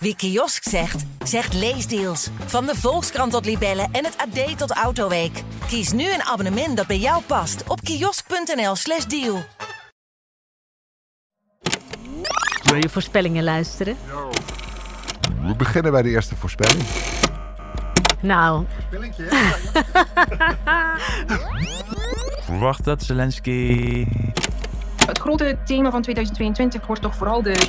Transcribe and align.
Wie 0.00 0.16
kiosk 0.16 0.68
zegt, 0.68 1.04
zegt 1.24 1.54
leesdeals. 1.54 2.28
Van 2.46 2.66
de 2.66 2.74
Volkskrant 2.74 3.32
tot 3.32 3.44
Libellen 3.44 3.88
en 3.92 4.04
het 4.04 4.16
AD 4.16 4.58
tot 4.58 4.70
Autoweek. 4.70 5.42
Kies 5.66 5.92
nu 5.92 6.12
een 6.12 6.22
abonnement 6.22 6.76
dat 6.76 6.86
bij 6.86 6.98
jou 6.98 7.22
past 7.22 7.62
op 7.68 7.80
kiosk.nl/slash 7.80 9.04
deal. 9.04 9.42
Wil 12.62 12.76
je 12.76 12.88
voorspellingen 12.88 13.44
luisteren? 13.44 13.96
We 15.42 15.54
beginnen 15.56 15.92
bij 15.92 16.02
de 16.02 16.08
eerste 16.08 16.36
voorspelling. 16.36 16.84
Nou, 18.20 18.64
Verwacht 22.44 22.84
dat 22.84 23.02
Zelensky. 23.02 24.06
Het 25.06 25.18
grote 25.18 25.58
thema 25.64 25.90
van 25.90 26.02
2022 26.02 26.86
wordt 26.86 27.02
toch 27.02 27.14
vooral 27.16 27.42
de 27.42 27.68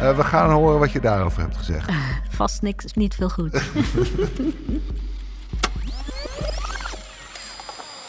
Eh, 0.00 0.16
we 0.16 0.24
gaan 0.24 0.50
horen 0.50 0.78
wat 0.78 0.92
je 0.92 1.00
daarover 1.00 1.40
hebt 1.40 1.56
gezegd. 1.56 1.90
vast 2.30 2.62
niks, 2.62 2.92
niet 2.92 3.14
veel 3.14 3.28
goed. 3.28 3.62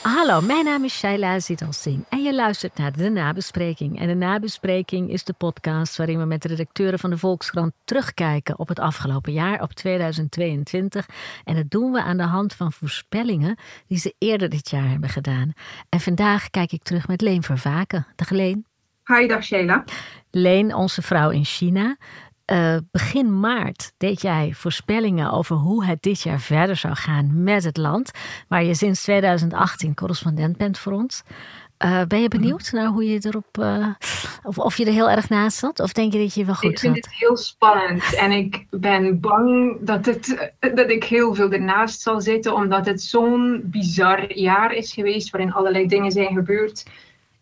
Hallo, 0.02 0.42
mijn 0.42 0.66
naam 0.66 0.84
is 0.84 0.98
Shaila 0.98 1.40
Zital 1.40 1.74
Singh 1.74 2.06
en 2.10 2.24
je 2.24 2.36
luistert 2.36 2.78
naar 2.78 2.92
De 2.92 3.10
Nabespreking. 3.10 4.00
En 4.00 4.08
De 4.08 4.16
Nabespreking 4.16 5.10
is 5.10 5.24
de 5.24 5.34
podcast 5.34 5.98
waarin 5.98 6.20
we 6.20 6.26
met 6.26 6.42
de 6.42 6.48
redacteuren 6.48 7.00
van 7.00 7.10
de 7.10 7.18
Volkskrant 7.18 7.74
terugkijken 7.86 8.60
op 8.60 8.68
het 8.68 8.80
afgelopen 8.80 9.34
jaar, 9.34 9.62
op 9.62 9.74
2022. 9.74 11.06
En 11.44 11.56
dat 11.56 11.70
doen 11.70 11.92
we 11.92 12.02
aan 12.02 12.18
de 12.18 12.24
hand 12.24 12.54
van 12.54 12.72
voorspellingen 12.72 13.58
die 13.88 13.98
ze 13.98 14.16
eerder 14.18 14.50
dit 14.50 14.70
jaar 14.70 14.90
hebben 14.90 15.10
gedaan. 15.10 15.54
En 15.90 16.00
vandaag 16.00 16.50
kijk 16.50 16.72
ik 16.72 16.84
terug 16.84 17.08
met 17.08 17.22
Leen 17.22 17.44
Vervaken. 17.44 18.08
Dag 18.16 18.30
Leen. 18.30 18.69
Hi, 19.18 19.28
dag 19.28 19.44
Sheila. 19.44 19.84
Leen, 20.32 20.76
onze 20.76 21.02
vrouw 21.02 21.30
in 21.30 21.46
China. 21.46 21.98
Eh, 22.46 22.76
begin 22.92 23.40
maart 23.40 23.92
deed 23.98 24.22
jij 24.22 24.52
voorspellingen 24.54 25.32
over 25.32 25.56
hoe 25.56 25.86
het 25.86 26.02
dit 26.02 26.22
jaar 26.22 26.40
verder 26.40 26.76
zou 26.76 26.96
gaan 26.96 27.44
met 27.44 27.64
het 27.64 27.78
land, 27.78 28.12
waar 28.48 28.64
je 28.64 28.76
sinds 28.76 29.02
2018 29.02 29.96
correspondent 29.96 30.58
bent 30.58 30.80
voor 30.80 30.92
ons. 30.92 31.24
Eh, 31.78 32.02
ben 32.08 32.22
je 32.22 32.28
benieuwd 32.28 32.72
naar 32.72 32.88
hoe 32.88 33.06
je 33.06 33.20
erop, 33.22 33.58
eh, 33.58 33.88
of, 34.44 34.58
of 34.58 34.78
je 34.78 34.86
er 34.86 34.92
heel 34.92 35.10
erg 35.10 35.30
naast 35.30 35.58
zat? 35.58 35.80
Of 35.80 35.94
denk 35.94 36.14
je 36.14 36.20
dat 36.20 36.34
je 36.34 36.46
wel 36.46 36.56
goed 36.56 36.72
Ik 36.72 36.80
vind 36.80 36.96
zat? 36.96 37.06
het 37.06 37.14
heel 37.16 37.38
spannend 37.38 38.16
en 38.16 38.32
ik 38.32 38.66
ben 38.70 39.20
bang 39.20 39.78
dat, 39.82 40.06
het, 40.06 40.54
dat 40.60 40.90
ik 40.90 41.04
heel 41.04 41.36
veel 41.36 41.52
ernaast 41.52 42.02
zal 42.02 42.22
zitten, 42.22 42.54
omdat 42.54 42.86
het 42.86 43.02
zo'n 43.02 43.62
bizar 43.64 44.34
jaar 44.38 44.74
is 44.74 44.94
geweest 44.94 45.30
waarin 45.30 45.54
allerlei 45.54 45.88
dingen 45.88 46.12
zijn 46.12 46.34
gebeurd 46.34 46.84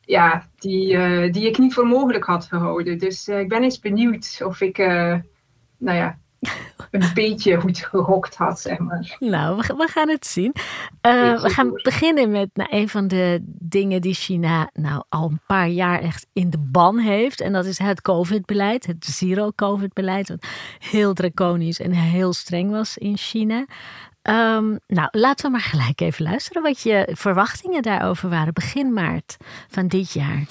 ja, 0.07 0.47
die, 0.55 0.97
eh, 0.97 1.33
die 1.33 1.47
ik 1.47 1.57
niet 1.57 1.73
voor 1.73 1.87
mogelijk 1.87 2.23
had 2.23 2.45
gehouden. 2.45 2.97
Dus 2.97 3.27
eh, 3.27 3.39
ik 3.39 3.49
ben 3.49 3.63
eens 3.63 3.79
benieuwd 3.79 4.41
of 4.43 4.61
ik 4.61 4.77
eh, 4.77 5.15
nou 5.77 5.97
ja, 5.97 6.17
een 6.91 7.11
beetje 7.13 7.59
goed 7.59 7.77
gehokt 7.77 8.35
had, 8.35 8.59
zeg 8.59 8.77
maar. 8.77 9.15
Nou, 9.19 9.57
we, 9.57 9.73
we 9.77 9.87
gaan 9.87 10.09
het 10.09 10.25
zien. 10.25 10.53
We 11.01 11.49
gaan 11.49 11.71
beginnen 11.71 12.31
met 12.31 12.49
nou, 12.53 12.69
een 12.71 12.89
van 12.89 13.07
de 13.07 13.39
dingen 13.43 14.01
die 14.01 14.13
China 14.13 14.69
nou, 14.73 15.03
al 15.09 15.29
een 15.29 15.41
paar 15.47 15.67
jaar 15.67 16.01
echt 16.01 16.27
in 16.33 16.49
de 16.49 16.59
ban 16.59 16.97
heeft. 16.97 17.41
En 17.41 17.53
dat 17.53 17.65
is 17.65 17.77
het 17.77 18.01
COVID-beleid, 18.01 18.85
het 18.85 19.05
zero-COVID-beleid. 19.05 20.29
Wat 20.29 20.47
heel 20.79 21.13
draconisch 21.13 21.79
en 21.79 21.91
heel 21.91 22.33
streng 22.33 22.71
was 22.71 22.97
in 22.97 23.17
China. 23.17 23.65
Ehm, 24.27 24.75
nou, 24.87 25.07
laten 25.11 25.45
we 25.45 25.51
maar 25.51 25.61
gelijk 25.61 26.01
even 26.01 26.23
luisteren 26.23 26.61
wat 26.61 26.81
je 26.81 27.07
verwachtingen 27.11 27.81
daarover 27.81 28.29
waren. 28.29 28.53
Begin 28.53 28.93
maart 28.93 29.37
van 29.67 29.87
dit 29.87 30.13
jaar. 30.13 30.45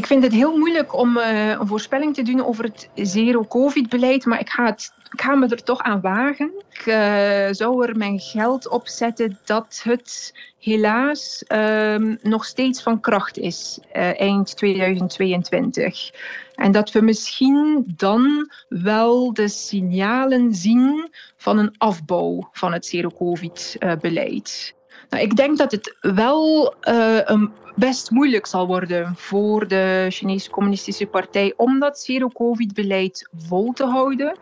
Ik 0.00 0.06
vind 0.06 0.22
het 0.22 0.32
heel 0.32 0.56
moeilijk 0.56 0.96
om 0.96 1.16
eh, 1.16 1.48
een 1.48 1.66
voorspelling 1.66 2.14
te 2.14 2.22
doen 2.22 2.44
over 2.44 2.64
het 2.64 2.88
zero-covid-beleid, 2.94 4.24
maar 4.24 4.40
ik 4.40 4.48
ga, 4.48 4.64
het, 4.64 4.92
ik 5.12 5.20
ga 5.20 5.34
me 5.34 5.48
er 5.48 5.62
toch 5.62 5.80
aan 5.80 6.00
wagen. 6.00 6.52
Ik 6.70 6.86
eh, 6.86 7.48
zou 7.50 7.86
er 7.86 7.96
mijn 7.96 8.20
geld 8.20 8.68
op 8.68 8.88
zetten 8.88 9.38
dat 9.44 9.80
het 9.84 10.34
helaas 10.58 11.44
ehm, 11.46 12.16
nog 12.22 12.44
steeds 12.44 12.82
van 12.82 13.00
kracht 13.00 13.38
is 13.38 13.78
eh, 13.92 14.20
eind 14.20 14.56
2022. 14.56 16.10
En 16.54 16.72
dat 16.72 16.92
we 16.92 17.00
misschien 17.00 17.84
dan 17.96 18.50
wel 18.68 19.32
de 19.32 19.48
signalen 19.48 20.54
zien 20.54 21.10
van 21.36 21.58
een 21.58 21.74
afbouw 21.78 22.48
van 22.52 22.72
het 22.72 22.86
zero-covid-beleid. 22.86 24.74
Nou, 25.10 25.22
ik 25.22 25.36
denk 25.36 25.58
dat 25.58 25.72
het 25.72 25.96
wel 26.00 26.74
eh, 26.80 27.18
een 27.24 27.52
best 27.76 28.10
moeilijk 28.10 28.46
zal 28.46 28.66
worden 28.66 29.14
voor 29.16 29.68
de 29.68 30.06
Chinese 30.10 30.50
Communistische 30.50 31.06
Partij 31.06 31.52
om 31.56 31.78
dat 31.78 32.00
zero-covid-beleid 32.00 33.28
vol 33.36 33.72
te 33.72 33.84
houden. 33.84 34.36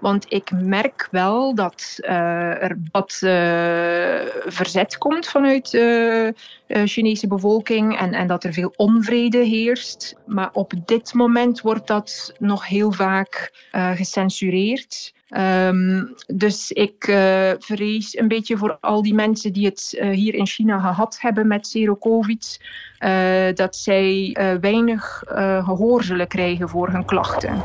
Want 0.00 0.26
ik 0.28 0.50
merk 0.50 1.08
wel 1.10 1.54
dat 1.54 1.96
eh, 2.00 2.62
er 2.62 2.78
wat 2.92 3.18
eh, 3.20 4.50
verzet 4.52 4.98
komt 4.98 5.26
vanuit 5.26 5.70
de 5.70 6.34
Chinese 6.66 7.26
bevolking 7.26 7.98
en, 7.98 8.14
en 8.14 8.26
dat 8.26 8.44
er 8.44 8.52
veel 8.52 8.72
onvrede 8.76 9.38
heerst. 9.38 10.16
Maar 10.26 10.50
op 10.52 10.72
dit 10.84 11.14
moment 11.14 11.60
wordt 11.60 11.86
dat 11.86 12.34
nog 12.38 12.66
heel 12.66 12.92
vaak 12.92 13.52
gecensureerd. 13.94 15.12
Ehm, 15.32 16.04
dus 16.26 16.70
ik 16.70 17.04
eh, 17.04 17.50
vrees 17.58 18.16
een 18.18 18.28
beetje 18.28 18.56
voor 18.56 18.78
al 18.80 19.02
die 19.02 19.14
mensen 19.14 19.52
die 19.52 19.66
het 19.66 19.96
eh, 19.98 20.10
hier 20.10 20.34
in 20.34 20.46
China 20.46 20.78
gehad 20.78 21.20
hebben 21.20 21.46
met 21.46 21.66
zero-covid, 21.66 22.60
eh, 22.98 23.54
dat 23.54 23.76
zij 23.76 24.36
weinig 24.60 25.22
eh, 25.22 25.64
gehoor 25.64 26.04
zullen 26.04 26.28
krijgen 26.28 26.68
voor 26.68 26.88
hun 26.88 27.04
klachten. 27.04 27.62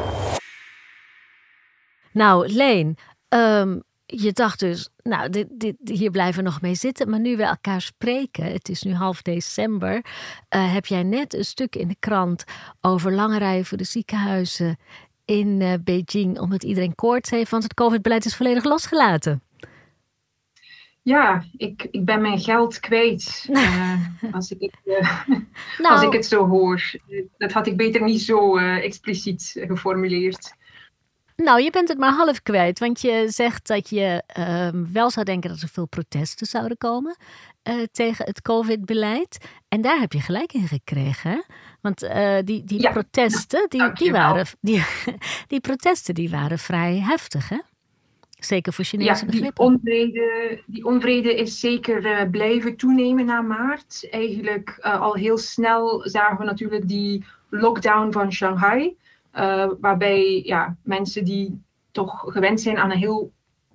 Nou, 2.11 2.53
Leen, 2.53 2.97
ehm, 3.27 3.79
je 4.06 4.31
dacht 4.31 4.59
dus, 4.59 4.89
nou, 5.03 5.29
dit, 5.29 5.47
dit, 5.50 5.75
hier 5.83 6.11
blijven 6.11 6.44
we 6.44 6.50
nog 6.50 6.61
mee 6.61 6.75
zitten. 6.75 7.09
Maar 7.09 7.19
nu 7.19 7.38
we 7.38 7.44
elkaar 7.44 7.81
spreken, 7.81 8.51
het 8.51 8.69
is 8.69 8.83
nu 8.83 8.94
half 8.94 9.22
december, 9.22 10.06
heb 10.50 10.85
jij 10.85 11.03
net 11.03 11.33
een 11.33 11.45
stuk 11.45 11.75
in 11.75 11.88
de 11.88 11.95
krant 12.00 12.44
over 12.81 13.13
lange 13.13 13.38
rijen 13.38 13.66
voor 13.66 13.77
de 13.77 13.83
ziekenhuizen 13.83 14.77
in 15.27 15.61
eh, 15.61 15.73
Beijing, 15.83 16.39
omdat 16.39 16.63
iedereen 16.63 16.95
koorts 16.95 17.29
heeft, 17.29 17.51
want 17.51 17.63
het 17.63 17.73
COVID-beleid 17.73 18.25
is 18.25 18.35
volledig 18.35 18.63
losgelaten. 18.63 19.41
Ja, 21.01 21.43
ik, 21.57 21.88
ik 21.91 22.05
ben 22.05 22.21
mijn 22.21 22.39
geld 22.39 22.79
kwijt 22.79 23.47
eh, 23.51 23.93
als, 24.31 24.51
ik, 24.51 24.73
eh, 24.85 25.27
Nou, 25.77 25.95
als 25.95 26.01
ik 26.01 26.13
het 26.13 26.25
zo 26.25 26.47
hoor. 26.47 26.91
Dat 27.38 27.51
had 27.51 27.67
ik 27.67 27.77
beter 27.77 28.03
niet 28.03 28.21
zo 28.21 28.57
expliciet 28.57 29.65
geformuleerd. 29.67 30.55
Nou, 31.43 31.61
je 31.61 31.69
bent 31.71 31.89
het 31.89 31.97
maar 31.97 32.13
half 32.13 32.41
kwijt, 32.41 32.79
want 32.79 33.01
je 33.01 33.25
zegt 33.27 33.67
dat 33.67 33.89
je 33.89 34.23
ehm, 34.27 34.85
wel 34.91 35.09
zou 35.09 35.25
denken 35.25 35.49
dat 35.49 35.61
er 35.61 35.67
veel 35.67 35.87
protesten 35.87 36.47
zouden 36.47 36.77
komen 36.77 37.17
eh, 37.63 37.75
tegen 37.91 38.25
het 38.25 38.41
COVID-beleid. 38.41 39.37
En 39.67 39.81
daar 39.81 39.99
heb 39.99 40.13
je 40.13 40.19
gelijk 40.19 40.53
in 40.53 40.67
gekregen, 40.67 41.31
hè? 41.31 41.41
Want 41.81 42.03
eh, 42.03 42.37
die, 42.43 42.63
die 42.63 42.81
Ja, 42.81 42.91
protesten, 42.91 43.69
die, 43.69 43.93
die, 43.93 44.11
waren, 44.11 44.45
die, 44.61 44.83
die 45.47 45.59
protesten 45.59 46.13
die 46.13 46.29
waren 46.29 46.59
vrij 46.59 46.99
heftig, 46.99 47.49
hè? 47.49 47.57
Zeker 48.39 48.73
voor 48.73 48.85
Chinese 48.85 49.25
Ja, 49.25 49.31
die 49.31 49.51
onvrede, 49.55 50.61
die 50.65 50.85
onvrede 50.85 51.35
is 51.35 51.59
zeker 51.59 52.05
eh, 52.05 52.29
blijven 52.29 52.75
toenemen 52.75 53.25
na 53.25 53.41
maart. 53.41 54.07
Eigenlijk 54.09 54.77
al 54.79 55.13
heel 55.13 55.37
snel 55.37 56.01
zagen 56.09 56.37
we 56.37 56.43
natuurlijk 56.43 56.87
die 56.87 57.25
lockdown 57.49 58.11
van 58.11 58.31
Shanghai. 58.31 58.95
Eh, 59.37 59.69
waarbij 59.79 60.41
ja, 60.45 60.75
mensen 60.83 61.23
die 61.25 61.61
toch 61.91 62.23
gewend 62.27 62.61
zijn 62.61 62.77
aan 62.77 62.91
een 62.91 62.97
heel 62.97 63.31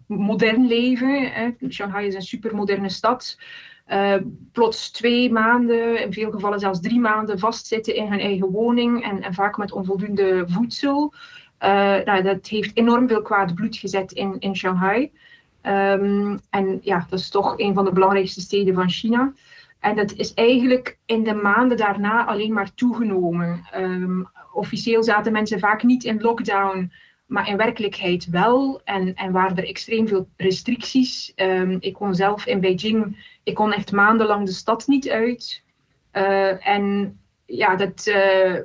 modern 0.07 0.67
leven. 0.67 1.33
Hè. 1.33 1.51
Shanghai 1.69 2.07
is 2.07 2.15
een 2.15 2.23
supermoderne 2.23 2.89
stad. 2.89 3.39
eh, 3.85 4.15
plots 4.53 4.91
twee 4.91 5.33
maanden, 5.33 6.03
in 6.03 6.13
veel 6.13 6.31
gevallen 6.31 6.61
zelfs 6.61 6.81
drie 6.81 7.01
maanden 7.01 7.39
vastzitten 7.39 7.95
in 7.95 8.07
hun 8.07 8.21
eigen 8.21 8.51
woning 8.51 9.05
en, 9.05 9.23
en 9.23 9.35
vaak 9.35 9.57
met 9.57 9.73
onvoldoende 9.73 10.45
voedsel. 10.49 11.13
Eh, 11.59 11.97
nou, 12.05 12.23
dat 12.23 12.47
heeft 12.47 12.77
enorm 12.77 13.09
veel 13.09 13.23
kwaad 13.23 13.55
bloed 13.55 13.77
gezet 13.77 14.13
in, 14.13 14.37
in 14.39 14.57
Shanghai. 14.57 15.13
Ehm, 15.61 16.39
en 16.51 16.79
ja, 16.83 17.07
dat 17.11 17.19
is 17.19 17.29
toch 17.31 17.55
een 17.59 17.75
van 17.75 17.85
de 17.85 17.93
belangrijkste 17.93 18.41
steden 18.41 18.75
van 18.75 18.91
China. 18.91 19.33
En 19.81 19.97
dat 19.97 20.13
is 20.13 20.35
eigenlijk 20.35 20.99
in 21.07 21.25
de 21.25 21.35
maanden 21.35 21.77
daarna 21.77 22.27
alleen 22.27 22.53
maar 22.53 22.75
toegenomen. 22.75 23.61
Ehm, 23.71 24.23
officieel 24.53 25.03
zaten 25.03 25.33
mensen 25.33 25.59
vaak 25.59 25.83
niet 25.83 26.05
in 26.05 26.21
lockdown, 26.21 26.93
maar 27.27 27.49
in 27.49 27.57
werkelijkheid 27.57 28.29
wel. 28.31 28.81
En, 28.85 29.15
en 29.15 29.33
waren 29.33 29.57
er 29.57 29.69
extreem 29.69 30.09
veel 30.09 30.29
restricties. 30.37 31.33
Ehm, 31.35 31.77
ik 31.81 31.95
kon 31.95 32.15
zelf 32.15 32.47
in 32.47 32.61
Beijing, 32.61 33.27
ik 33.43 33.55
kon 33.55 33.73
echt 33.73 33.93
maandenlang 33.93 34.47
de 34.47 34.53
stad 34.53 34.87
niet 34.87 35.09
uit. 35.09 35.63
Eh, 36.11 36.69
en 36.69 37.19
ja, 37.47 37.77
dat 37.77 38.07
eh, 38.07 38.59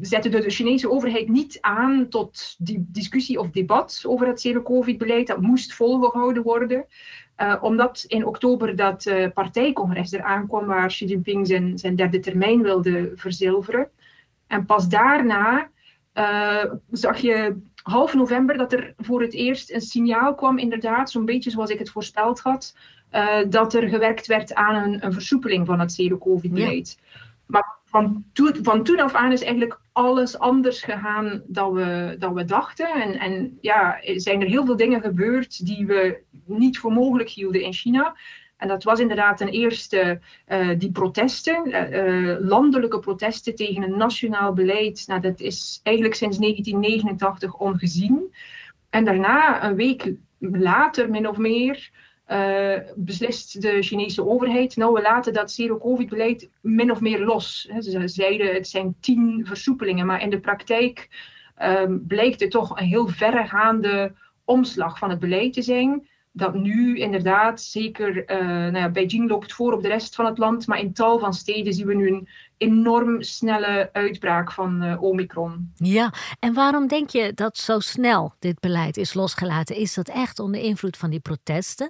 zette 0.00 0.28
de 0.28 0.50
Chinese 0.50 0.90
overheid 0.90 1.28
niet 1.28 1.58
aan 1.60 2.08
tot 2.08 2.54
die 2.58 2.86
discussie 2.88 3.40
of 3.40 3.50
debat 3.50 4.02
over 4.06 4.26
het 4.26 4.40
zero-covid-beleid. 4.40 5.26
Dat 5.26 5.40
moest 5.40 5.74
volgehouden 5.74 6.42
worden. 6.42 6.86
Uh, 7.40 7.56
omdat 7.60 8.04
in 8.06 8.26
oktober 8.26 8.76
dat 8.76 9.12
partijcongres 9.34 10.12
eraan 10.12 10.46
kwam 10.46 10.66
waar 10.66 10.88
Xi 10.88 11.06
Jinping 11.06 11.46
zijn, 11.46 11.78
zijn 11.78 11.96
derde 11.96 12.18
termijn 12.18 12.62
wilde 12.62 13.12
verzilveren. 13.14 13.90
En 14.48 14.66
pas 14.66 14.88
daarna 14.88 15.70
uh, 16.14 16.64
zag 16.90 17.18
je 17.18 17.56
half 17.82 18.14
november 18.14 18.56
dat 18.56 18.72
er 18.72 18.94
voor 18.96 19.20
het 19.20 19.32
eerst 19.32 19.72
een 19.72 19.80
signaal 19.80 20.34
kwam, 20.34 20.58
inderdaad, 20.58 21.10
zo'n 21.10 21.24
beetje 21.24 21.50
zoals 21.50 21.70
ik 21.70 21.78
het 21.78 21.90
voorspeld 21.90 22.40
had, 22.40 22.76
uh, 23.12 23.38
dat 23.48 23.74
er 23.74 23.88
gewerkt 23.88 24.26
werd 24.26 24.54
aan 24.54 24.74
een, 24.74 25.04
een 25.04 25.12
versoepeling 25.12 25.66
van 25.66 25.80
het 25.80 25.92
zero-covid-beleid. 25.92 26.98
Maar 27.46 27.76
van, 27.84 28.24
van 28.62 28.82
toen 28.82 29.00
af 29.00 29.14
aan 29.14 29.32
is 29.32 29.42
eigenlijk 29.42 29.80
alles 29.92 30.38
anders 30.38 30.82
gegaan 30.82 31.42
dan 31.46 31.72
we, 31.72 32.16
dan 32.18 32.34
we 32.34 32.44
dachten. 32.44 32.88
En, 32.88 33.18
en 33.18 33.58
ja, 33.60 34.02
er 34.02 34.20
zijn 34.20 34.40
er 34.40 34.46
heel 34.46 34.64
veel 34.64 34.76
dingen 34.76 35.00
gebeurd 35.00 35.66
die 35.66 35.86
we 35.86 36.22
niet 36.44 36.78
voor 36.78 36.92
mogelijk 36.92 37.28
hielden 37.28 37.62
in 37.62 37.72
China. 37.72 38.16
En 38.58 38.68
dat 38.68 38.84
was 38.84 39.00
inderdaad 39.00 39.36
ten 39.36 39.48
eerste 39.48 40.20
uh, 40.48 40.68
die 40.78 40.90
protesten, 40.90 41.68
uh, 41.68 42.36
landelijke 42.40 42.98
protesten 42.98 43.54
tegen 43.54 43.82
een 43.82 43.96
nationaal 43.96 44.52
beleid. 44.52 45.04
Nou, 45.06 45.20
dat 45.20 45.40
is 45.40 45.80
eigenlijk 45.82 46.16
sinds 46.16 46.38
1989 46.38 47.54
ongezien. 47.54 48.34
En 48.90 49.04
daarna, 49.04 49.64
een 49.64 49.74
week 49.74 50.12
later, 50.38 51.10
min 51.10 51.28
of 51.28 51.36
meer, 51.36 51.90
beslist 52.94 53.62
de 53.62 53.82
Chinese 53.82 54.26
overheid, 54.26 54.76
nou 54.76 54.92
we 54.92 55.02
laten 55.02 55.32
dat 55.32 55.50
zero-covid-beleid 55.50 56.50
min 56.60 56.90
of 56.90 57.00
meer 57.00 57.24
los. 57.24 57.68
Ze 57.78 58.08
zeiden 58.08 58.54
het 58.54 58.68
zijn 58.68 58.94
tien 59.00 59.46
versoepelingen, 59.46 60.06
maar 60.06 60.22
in 60.22 60.30
de 60.30 60.40
praktijk 60.40 61.08
um, 61.62 62.04
blijkt 62.06 62.40
het 62.40 62.50
toch 62.50 62.78
een 62.78 62.86
heel 62.86 63.08
verregaande 63.08 64.12
omslag 64.44 64.98
van 64.98 65.10
het 65.10 65.18
beleid 65.18 65.52
te 65.52 65.62
zijn 65.62 66.08
dat 66.32 66.54
nu 66.54 66.98
inderdaad 66.98 67.60
zeker, 67.60 68.30
uh, 68.30 68.46
nou 68.46 68.76
ja, 68.76 68.88
Beijing 68.88 69.28
loopt 69.28 69.52
voor 69.52 69.72
op 69.72 69.82
de 69.82 69.88
rest 69.88 70.14
van 70.14 70.26
het 70.26 70.38
land, 70.38 70.66
maar 70.66 70.78
in 70.78 70.92
tal 70.92 71.18
van 71.18 71.34
steden 71.34 71.72
zien 71.72 71.86
we 71.86 71.94
nu 71.94 72.08
een 72.08 72.28
enorm 72.56 73.22
snelle 73.22 73.90
uitbraak 73.92 74.52
van 74.52 74.84
uh, 74.84 75.02
Omicron. 75.02 75.72
Ja, 75.74 76.12
en 76.40 76.54
waarom 76.54 76.86
denk 76.86 77.10
je 77.10 77.32
dat 77.34 77.56
zo 77.56 77.80
snel 77.80 78.34
dit 78.38 78.60
beleid 78.60 78.96
is 78.96 79.14
losgelaten? 79.14 79.76
Is 79.76 79.94
dat 79.94 80.08
echt 80.08 80.38
onder 80.38 80.60
invloed 80.60 80.96
van 80.96 81.10
die 81.10 81.20
protesten 81.20 81.88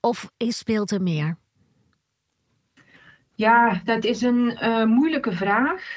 of 0.00 0.30
is, 0.36 0.58
speelt 0.58 0.90
er 0.90 1.02
meer? 1.02 1.36
Ja, 3.34 3.80
dat 3.84 4.04
is 4.04 4.22
een 4.22 4.58
uh, 4.62 4.84
moeilijke 4.84 5.32
vraag. 5.32 5.96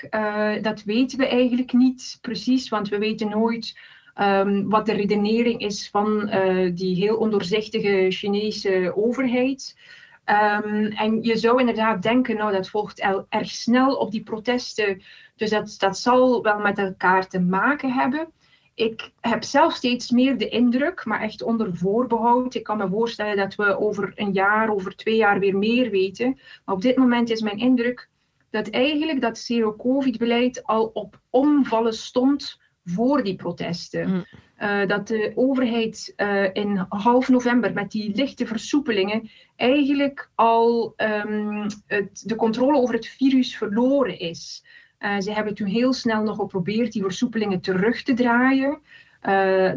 dat 0.61 0.83
weten 0.83 1.17
we 1.17 1.27
eigenlijk 1.27 1.73
niet 1.73 2.17
precies, 2.21 2.69
want 2.69 2.89
we 2.89 2.97
weten 2.97 3.29
nooit 3.29 3.75
Um, 4.21 4.69
wat 4.69 4.85
de 4.85 4.93
redenering 4.93 5.59
is 5.59 5.89
van 5.89 6.29
uh, 6.29 6.71
die 6.75 6.95
heel 6.95 7.15
ondoorzichtige 7.15 8.05
Chinese 8.09 8.93
overheid. 8.95 9.77
Um, 10.25 10.85
en 10.85 11.23
je 11.23 11.37
zou 11.37 11.59
inderdaad 11.59 12.01
denken, 12.01 12.35
nou 12.35 12.51
dat 12.51 12.69
volgt 12.69 12.99
erg 13.29 13.49
snel 13.49 13.95
op 13.95 14.11
die 14.11 14.23
protesten. 14.23 15.01
Dus 15.35 15.49
dat, 15.49 15.75
dat 15.77 15.97
zal 15.97 16.41
wel 16.43 16.59
met 16.59 16.77
elkaar 16.77 17.27
te 17.27 17.39
maken 17.39 17.91
hebben. 17.91 18.27
Ik 18.75 19.11
heb 19.19 19.43
zelf 19.43 19.73
steeds 19.73 20.09
meer 20.09 20.37
de 20.37 20.49
indruk, 20.49 21.05
maar 21.05 21.21
echt 21.21 21.43
onder 21.43 21.75
voorbehoud. 21.75 22.55
Ik 22.55 22.63
kan 22.63 22.77
me 22.77 22.87
voorstellen 22.87 23.37
dat 23.37 23.55
we 23.55 23.79
over 23.79 24.11
een 24.15 24.31
jaar, 24.31 24.69
over 24.69 24.95
twee 24.95 25.15
jaar 25.15 25.39
weer 25.39 25.57
meer 25.57 25.89
weten. 25.89 26.39
Maar 26.65 26.75
op 26.75 26.81
dit 26.81 26.97
moment 26.97 27.29
is 27.29 27.41
mijn 27.41 27.57
indruk 27.57 28.09
dat 28.49 28.69
eigenlijk 28.69 29.21
dat 29.21 29.37
zero-covid-beleid 29.37 30.63
al 30.63 30.85
op 30.93 31.19
omvallen 31.29 31.93
stond 31.93 32.61
voor 32.85 33.23
die 33.23 33.35
protesten. 33.35 34.09
Mm. 34.09 34.25
Uh, 34.59 34.87
dat 34.87 35.07
de 35.07 35.31
overheid 35.35 36.13
uh, 36.17 36.43
in 36.53 36.85
half 36.89 37.29
november 37.29 37.73
met 37.73 37.91
die 37.91 38.15
lichte 38.15 38.47
versoepelingen 38.47 39.29
eigenlijk 39.55 40.29
al 40.35 40.93
um, 40.97 41.65
het, 41.87 42.23
de 42.25 42.35
controle 42.35 42.77
over 42.77 42.95
het 42.95 43.07
virus 43.07 43.57
verloren 43.57 44.19
is. 44.19 44.65
Uh, 44.99 45.19
ze 45.19 45.31
hebben 45.31 45.53
toen 45.53 45.67
heel 45.67 45.93
snel 45.93 46.23
nog 46.23 46.35
geprobeerd 46.35 46.91
die 46.91 47.01
versoepelingen 47.01 47.61
terug 47.61 48.03
te 48.03 48.13
draaien. 48.13 48.79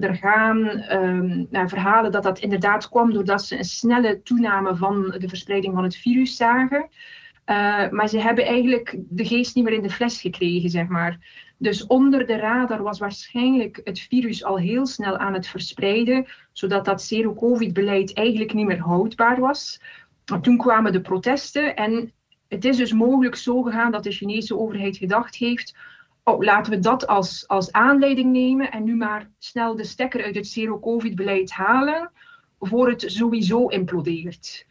er 0.00 0.14
gaan 0.14 0.85
um, 0.93 1.47
naar 1.50 1.69
verhalen 1.69 2.12
dat 2.12 2.23
dat 2.23 2.38
inderdaad 2.38 2.88
kwam 2.88 3.12
doordat 3.12 3.44
ze 3.44 3.59
een 3.59 3.64
snelle 3.64 4.23
toename 4.23 4.76
van 4.76 5.14
de 5.19 5.29
verspreiding 5.29 5.75
van 5.75 5.82
het 5.82 5.97
virus 5.97 6.37
zagen. 6.37 6.88
maar 7.91 8.09
ze 8.09 8.19
hebben 8.19 8.44
eigenlijk 8.47 8.97
de 9.09 9.26
geest 9.26 9.55
niet 9.55 9.64
meer 9.64 9.75
in 9.75 9.82
de 9.82 9.91
fles 9.91 10.20
gekregen, 10.20 10.70
zeg 10.70 10.87
maar. 10.87 11.19
Dus 11.58 11.87
onder 11.87 12.26
de 12.26 12.37
radar 12.37 12.82
was 12.82 12.99
waarschijnlijk 12.99 13.81
het 13.85 14.00
virus 14.00 14.44
al 14.44 14.58
heel 14.58 14.87
snel 14.87 15.17
aan 15.17 15.35
het 15.35 15.47
verspreiden, 15.47 16.26
zodat 16.53 16.85
dat 16.85 17.03
zero-covid-beleid 17.03 18.14
eigenlijk 18.14 18.53
niet 18.53 18.67
meer 18.67 18.81
houdbaar 18.81 19.41
was. 19.41 19.81
Toen 20.43 20.56
kwamen 20.56 20.93
de 20.93 21.00
protesten 21.00 21.76
en 21.76 22.12
het 22.49 22.64
is 22.64 22.76
dus 22.76 22.93
mogelijk 22.93 23.37
zo 23.37 23.62
gegaan 23.62 23.93
dat 23.93 24.05
de 24.05 24.12
Chinese 24.12 24.58
overheid 24.58 24.97
gedacht 24.97 25.35
heeft, 25.35 25.76
oh, 26.25 26.43
laten 26.43 26.73
we 26.73 26.79
dat 26.79 27.06
als, 27.06 27.49
als 27.49 27.73
aanleiding 27.73 28.32
nemen 28.32 28.70
en 28.70 28.85
nu 28.85 28.97
maar 28.97 29.31
snel 29.38 29.76
de 29.76 29.85
stekker 29.85 30.25
uit 30.25 30.35
het 30.35 30.47
zero-covid-beleid 30.47 31.50
halen, 31.50 32.11
voor 32.61 32.88
het 32.88 33.05
sowieso 33.06 33.69
implodeert. 33.69 34.67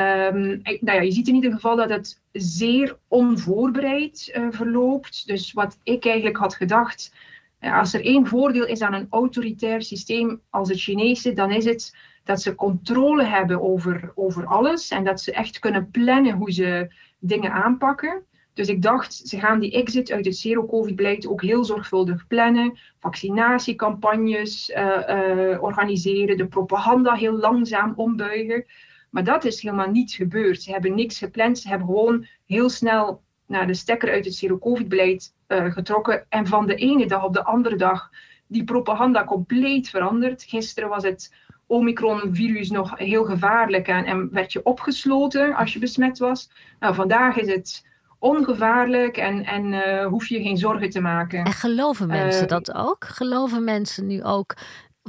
Um, 0.00 0.60
nou 0.62 0.96
ja, 0.96 1.00
je 1.00 1.12
ziet 1.12 1.28
in 1.28 1.34
ieder 1.34 1.52
geval 1.52 1.76
dat 1.76 1.88
het 1.88 2.20
zeer 2.32 2.98
onvoorbereid 3.08 4.32
uh, 4.36 4.46
verloopt. 4.50 5.26
Dus 5.26 5.52
wat 5.52 5.78
ik 5.82 6.06
eigenlijk 6.06 6.36
had 6.36 6.54
gedacht, 6.54 7.14
uh, 7.60 7.78
als 7.78 7.94
er 7.94 8.04
één 8.04 8.26
voordeel 8.26 8.66
is 8.66 8.80
aan 8.80 8.94
een 8.94 9.06
autoritair 9.10 9.82
systeem 9.82 10.40
als 10.50 10.68
het 10.68 10.80
Chinese, 10.80 11.32
dan 11.32 11.50
is 11.50 11.64
het 11.64 11.96
dat 12.24 12.42
ze 12.42 12.54
controle 12.54 13.24
hebben 13.24 13.62
over, 13.62 14.12
over 14.14 14.46
alles 14.46 14.90
en 14.90 15.04
dat 15.04 15.20
ze 15.20 15.32
echt 15.32 15.58
kunnen 15.58 15.90
plannen 15.90 16.34
hoe 16.34 16.52
ze 16.52 16.92
dingen 17.18 17.52
aanpakken. 17.52 18.24
Dus 18.54 18.68
ik 18.68 18.82
dacht, 18.82 19.14
ze 19.14 19.38
gaan 19.38 19.60
die 19.60 19.72
exit 19.72 20.10
uit 20.12 20.24
het 20.24 20.36
zero-covid-beleid 20.36 21.26
ook 21.26 21.42
heel 21.42 21.64
zorgvuldig 21.64 22.26
plannen, 22.26 22.78
vaccinatiecampagnes 22.98 24.70
uh, 24.70 25.62
organiseren, 25.62 26.36
de 26.36 26.46
propaganda 26.46 27.14
heel 27.14 27.36
langzaam 27.36 27.92
ombuigen. 27.96 28.64
Maar 29.10 29.24
dat 29.24 29.44
is 29.44 29.62
helemaal 29.62 29.90
niet 29.90 30.12
gebeurd. 30.12 30.62
Ze 30.62 30.70
hebben 30.70 30.94
niks 30.94 31.18
gepland. 31.18 31.58
Ze 31.58 31.68
hebben 31.68 31.86
gewoon 31.86 32.26
heel 32.46 32.68
snel 32.68 33.22
naar 33.46 33.66
de 33.66 33.74
stekker 33.74 34.10
uit 34.10 34.24
het 34.24 34.34
zero-covid-beleid 34.34 35.34
uh, 35.48 35.72
getrokken. 35.72 36.26
En 36.28 36.46
van 36.46 36.66
de 36.66 36.74
ene 36.74 37.06
dag 37.06 37.24
op 37.24 37.32
de 37.32 37.44
andere 37.44 37.76
dag 37.76 38.10
die 38.46 38.64
propaganda 38.64 39.24
compleet 39.24 39.88
veranderd. 39.88 40.42
Gisteren 40.42 40.88
was 40.88 41.02
het 41.02 41.34
Omicron-virus 41.66 42.70
nog 42.70 42.98
heel 42.98 43.24
gevaarlijk 43.24 43.88
en, 43.88 44.04
en, 44.04 44.32
werd 44.32 44.52
je 44.52 44.62
opgesloten 44.62 45.54
als 45.54 45.72
je 45.72 45.78
besmet 45.78 46.18
was. 46.18 46.50
Nou, 46.80 46.94
vandaag 46.94 47.36
is 47.36 47.48
het 47.48 47.86
ongevaarlijk 48.18 49.16
en, 49.16 49.44
en 49.44 49.72
uh, 49.72 50.06
hoef 50.06 50.26
je 50.26 50.42
geen 50.42 50.56
zorgen 50.56 50.90
te 50.90 51.00
maken. 51.00 51.44
En 51.44 51.52
geloven 51.52 52.06
mensen 52.06 52.42
uh, 52.42 52.48
dat 52.48 52.74
ook? 52.74 53.04
Geloven 53.04 53.64
mensen 53.64 54.06
nu 54.06 54.22
ook 54.22 54.56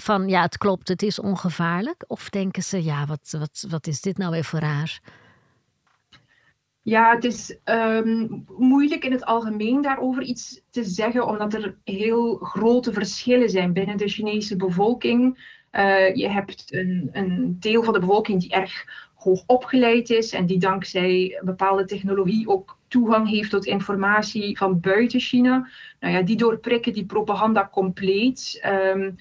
van 0.02 0.28
ja, 0.28 0.42
het 0.42 0.58
klopt, 0.58 0.88
het 0.88 1.02
is 1.02 1.20
ongevaarlijk? 1.20 2.04
Of 2.08 2.30
denken 2.30 2.64
ze, 2.64 2.84
ja, 2.84 3.06
wat, 3.06 3.36
wat, 3.40 3.66
wat 3.70 3.88
is 3.88 4.02
dit 4.02 4.18
nou 4.18 4.32
weer 4.32 4.44
voor 4.44 4.60
raar? 4.60 5.00
Ja, 6.84 7.16
het 7.16 7.24
is 7.24 7.58
um, 7.66 8.46
moeilijk 8.58 9.06
in 9.06 9.12
het 9.12 9.26
algemeen 9.26 9.82
daarover 9.82 10.24
iets 10.24 10.62
te 10.70 10.84
zeggen, 10.84 11.28
omdat 11.28 11.54
er 11.54 11.78
heel 11.84 12.36
grote 12.36 12.94
verschillen 12.94 13.50
zijn 13.50 13.74
binnen 13.74 13.98
de 13.98 14.08
Chinese 14.08 14.56
bevolking. 14.56 15.50
Uh, 15.72 16.16
je 16.16 16.30
hebt 16.30 16.74
een, 16.74 17.10
een, 17.12 17.58
deel 17.60 17.84
van 17.84 17.94
de 17.94 18.00
bevolking 18.00 18.42
die 18.42 18.52
erg 18.52 18.86
hoog 19.14 19.44
opgeleid 19.48 20.10
is 20.10 20.32
en 20.34 20.46
die 20.46 20.60
dankzij 20.60 21.40
bepaalde 21.44 21.86
technologie 21.86 22.48
ook 22.50 22.78
toegang 22.88 23.30
heeft 23.30 23.50
tot 23.50 23.66
informatie 23.66 24.58
van 24.58 24.80
buiten 24.80 25.20
China. 25.20 25.70
Nou 26.00 26.14
ja, 26.14 26.22
die 26.22 26.38
doorprikken 26.38 26.94
die 26.94 27.06
propaganda 27.06 27.70
compleet. 27.72 28.62
Um, 28.66 29.16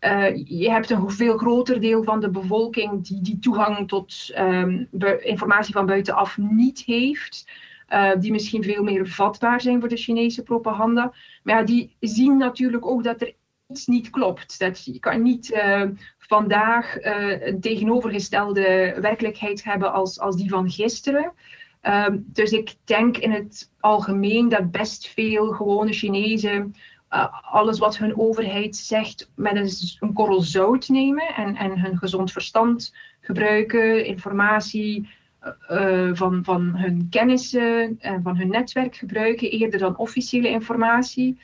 uh, 0.00 0.36
je 0.44 0.70
hebt 0.70 0.90
een 0.90 1.10
veel 1.10 1.36
groter 1.38 1.80
deel 1.80 2.02
van 2.02 2.20
de 2.20 2.30
bevolking 2.30 3.06
die 3.06 3.20
die 3.20 3.38
toegang 3.38 3.88
tot 3.88 4.32
um, 4.38 4.88
informatie 5.20 5.72
van 5.72 5.86
buitenaf 5.86 6.38
niet 6.38 6.80
heeft. 6.80 7.50
Uh, 7.88 8.10
die 8.18 8.32
misschien 8.32 8.62
veel 8.62 8.82
meer 8.82 9.08
vatbaar 9.08 9.60
zijn 9.60 9.80
voor 9.80 9.88
de 9.88 9.96
Chinese 9.96 10.42
propaganda. 10.42 11.12
Maar 11.42 11.56
ja, 11.58 11.62
die 11.64 11.96
zien 12.00 12.36
natuurlijk 12.36 12.86
ook 12.86 13.04
dat 13.04 13.20
er 13.20 13.34
iets 13.68 13.86
niet 13.86 14.10
klopt. 14.10 14.58
Dat 14.58 14.84
je 14.84 14.98
kan 14.98 15.22
niet 15.22 15.50
uh, 15.50 15.82
vandaag 16.18 16.96
een 17.00 17.60
tegenovergestelde 17.60 18.96
werkelijkheid 19.00 19.64
hebben 19.64 19.92
als, 19.92 20.20
als 20.20 20.36
die 20.36 20.48
van 20.48 20.70
gisteren. 20.70 21.32
Um, 21.82 22.24
dus 22.26 22.50
ik 22.50 22.74
denk 22.84 23.16
in 23.16 23.30
het 23.30 23.70
algemeen 23.80 24.48
dat 24.48 24.70
best 24.70 25.08
veel 25.08 25.52
gewone 25.52 25.92
Chinezen 25.92 26.74
uh, 27.10 27.26
alles 27.42 27.78
wat 27.78 27.98
hun 27.98 28.18
overheid 28.18 28.76
zegt 28.76 29.30
met 29.34 29.56
een, 30.00 30.12
korrel 30.12 30.40
zout 30.40 30.88
nemen 30.88 31.34
en, 31.34 31.56
en 31.56 31.80
hun 31.80 31.98
gezond 31.98 32.32
verstand 32.32 32.94
gebruiken, 33.20 34.04
informatie 34.04 35.08
uh, 35.70 36.10
van, 36.12 36.44
van 36.44 36.76
hun 36.76 37.06
kennissen 37.10 37.96
en 38.00 38.22
van 38.22 38.36
hun 38.36 38.48
netwerk 38.48 38.96
gebruiken, 38.96 39.50
eerder 39.50 39.78
dan 39.78 39.96
officiële 39.96 40.48
informatie. 40.48 41.38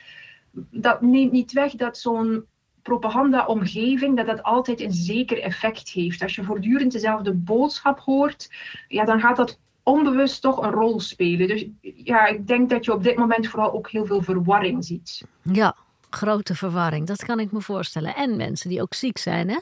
Dat 0.71 1.01
neemt 1.01 1.31
niet 1.31 1.51
weg 1.51 1.71
dat 1.71 1.97
zo'n 1.97 2.45
propaganda-omgeving, 2.81 4.15
dat 4.15 4.25
dat 4.25 4.43
altijd 4.43 4.81
een 4.81 4.91
zeker 4.91 5.41
effect 5.41 5.89
heeft. 5.89 6.21
Als 6.21 6.35
je 6.35 6.43
voortdurend 6.43 6.91
dezelfde 6.91 7.33
boodschap 7.33 7.99
hoort, 7.99 8.51
ja, 8.87 9.05
dan 9.05 9.19
gaat 9.19 9.35
dat 9.35 9.59
onbewust 9.87 10.41
toch 10.41 10.61
een 10.61 10.71
rol 10.71 10.99
spelen. 10.99 11.47
Dus 11.47 11.65
ja, 11.81 12.25
ik 12.25 12.47
denk 12.47 12.69
dat 12.69 12.85
je 12.85 12.93
op 12.93 13.03
dit 13.03 13.17
moment 13.17 13.47
vooral 13.47 13.73
ook 13.73 13.89
heel 13.89 14.05
veel 14.05 14.21
verwarring 14.21 14.85
ziet. 14.85 15.23
Ja, 15.41 15.75
grote 16.09 16.55
verwarring. 16.55 17.07
Dat 17.07 17.25
kan 17.25 17.39
ik 17.39 17.51
me 17.51 17.61
voorstellen. 17.61 18.15
En 18.15 18.35
mensen 18.35 18.69
die 18.69 18.81
ook 18.81 18.93
ziek 18.93 19.17
zijn, 19.17 19.49
hè? 19.49 19.57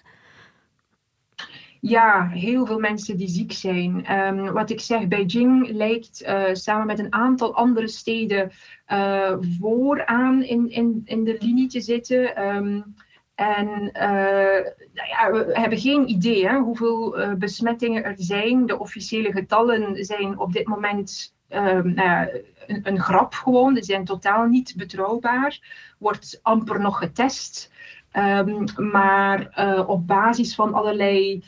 Ja, 1.79 2.27
heel 2.27 2.65
veel 2.65 2.79
mensen 2.79 3.17
die 3.17 3.27
ziek 3.27 3.51
zijn. 3.51 4.05
Ehm, 4.05 4.51
wat 4.51 4.69
ik 4.69 4.79
zeg, 4.79 5.07
Beijing 5.07 5.69
lijkt 5.69 6.23
uh, 6.23 6.43
samen 6.53 6.85
met 6.85 6.99
een 6.99 7.13
aantal 7.13 7.55
andere 7.55 7.87
steden 7.87 8.51
uh, 8.91 9.35
vooraan 9.59 10.43
in, 10.43 10.69
in, 10.69 11.01
in 11.05 11.23
de 11.23 11.37
linie 11.39 11.67
te 11.67 11.81
zitten. 11.81 12.45
Um, 12.55 12.95
en 13.35 13.67
uh, 13.67 14.63
nou 14.93 15.07
ja, 15.09 15.31
we 15.31 15.49
hebben 15.53 15.79
geen 15.79 16.09
idee 16.09 16.49
hoeveel 16.49 17.15
besmettingen 17.37 18.03
er 18.03 18.15
zijn. 18.17 18.65
De 18.65 18.79
officiële 18.79 19.31
getallen 19.31 20.05
zijn 20.05 20.39
op 20.39 20.53
dit 20.53 20.67
moment 20.67 21.35
um, 21.49 21.93
nou 21.93 22.43
een, 22.67 22.81
een, 22.83 22.99
grap 22.99 23.33
gewoon. 23.33 23.73
Die 23.73 23.83
zijn 23.83 24.05
totaal 24.05 24.45
niet 24.45 24.73
betrouwbaar. 24.77 25.59
Wordt 25.97 26.39
amper 26.41 26.81
nog 26.81 26.97
getest. 26.97 27.71
maar 28.75 29.49
op 29.87 30.07
basis 30.07 30.55
van 30.55 30.73
allerlei 30.73 31.43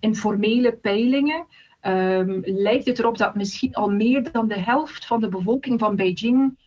informele 0.00 0.72
peilingen 0.72 1.46
um, 1.82 2.40
lijkt 2.44 2.86
het 2.86 2.98
erop 2.98 3.18
dat 3.18 3.34
misschien 3.34 3.74
al 3.74 3.90
meer 3.90 4.32
dan 4.32 4.48
de 4.48 4.58
helft 4.58 5.06
van 5.06 5.20
de 5.20 5.28
bevolking 5.28 5.80
van 5.80 5.96
Beijing 5.96 6.58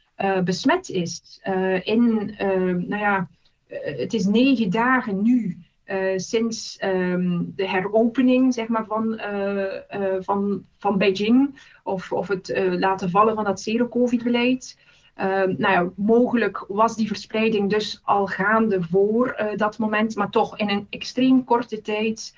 besmet 0.44 0.90
is. 0.90 1.40
In, 1.84 2.34
ehm, 2.38 2.88
nou 2.88 3.02
ja, 3.02 3.28
het 3.82 4.14
is 4.14 4.26
negen 4.26 4.70
dagen 4.70 5.22
nu 5.22 5.58
sinds 6.16 6.78
um, 6.84 7.54
de 7.56 7.70
heropening 7.70 8.54
zeg 8.54 8.68
maar, 8.68 8.86
van, 8.86 9.22
van, 10.20 10.66
van 10.78 10.98
Beijing, 10.98 11.62
of, 11.84 12.12
of 12.12 12.28
het 12.28 12.54
laten 12.56 13.10
vallen 13.10 13.36
van 13.36 13.44
dat 13.44 13.62
zero-covid-beleid. 13.62 14.78
nou 15.16 15.58
ja, 15.58 15.90
mogelijk 15.96 16.66
was 16.68 16.96
die 16.96 17.08
verspreiding 17.08 17.70
dus 17.70 18.02
al 18.04 18.28
gaande 18.28 18.82
voor 18.82 19.54
dat 19.56 19.78
moment, 19.78 20.16
maar 20.16 20.30
toch 20.30 20.58
in 20.58 20.70
een 20.70 20.88
extreem 20.90 21.44
korte 21.44 21.82
tijd 21.82 22.34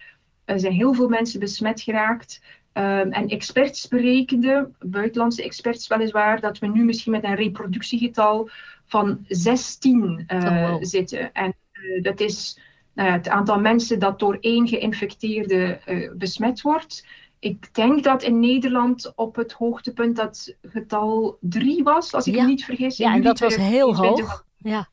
zijn 0.45 0.73
heel 0.73 0.93
veel 0.93 1.09
mensen 1.09 1.39
besmet 1.39 1.81
geraakt. 1.81 2.41
Um, 2.77 3.11
en 3.11 3.27
experts 3.27 3.87
berekenden, 3.87 4.75
buitenlandse 4.79 5.43
experts 5.43 5.87
weliswaar, 5.87 6.39
dat 6.39 6.59
we 6.59 6.67
nu 6.67 6.83
misschien 6.83 7.11
met 7.11 7.23
een 7.23 7.35
reproductiegetal 7.35 8.49
van 8.85 9.25
16 9.27 10.25
uh, 10.27 10.43
oh, 10.43 10.75
zitten. 10.79 11.33
En 11.33 11.55
uh, 11.73 12.03
dat 12.03 12.19
is 12.19 12.59
nou 12.93 13.09
ja, 13.09 13.15
het 13.15 13.29
aantal 13.29 13.59
mensen 13.59 13.99
dat 13.99 14.19
door 14.19 14.37
één 14.41 14.67
geïnfecteerde 14.67 15.79
uh, 15.85 16.11
besmet 16.13 16.61
wordt. 16.61 17.07
Ik 17.39 17.73
denk 17.73 18.03
dat 18.03 18.23
in 18.23 18.39
Nederland 18.39 19.11
op 19.15 19.35
het 19.35 19.51
hoogtepunt 19.51 20.15
dat 20.15 20.55
getal 20.61 21.37
3 21.39 21.83
was, 21.83 22.13
als 22.13 22.27
ik 22.27 22.35
ja. 22.35 22.41
me 22.41 22.47
niet 22.47 22.65
vergis. 22.65 22.97
Ja, 22.97 23.13
en 23.13 23.21
dat 23.21 23.39
was 23.39 23.55
heel 23.55 23.95
hoog. 23.95 24.45
Ja. 24.57 24.87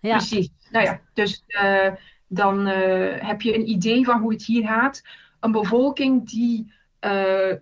ja. 0.00 0.16
Precies. 0.16 0.48
Nou 0.70 0.84
ja, 0.84 1.00
dus 1.14 1.44
dan 2.26 2.66
heb 2.66 3.42
je 3.42 3.54
een 3.54 3.68
idee 3.68 4.04
van 4.04 4.20
hoe 4.20 4.32
het 4.32 4.44
hier 4.44 4.66
gaat. 4.66 5.02
Een 5.40 5.52
bevolking 5.52 6.28
die 6.28 6.72
uh, 7.04 7.52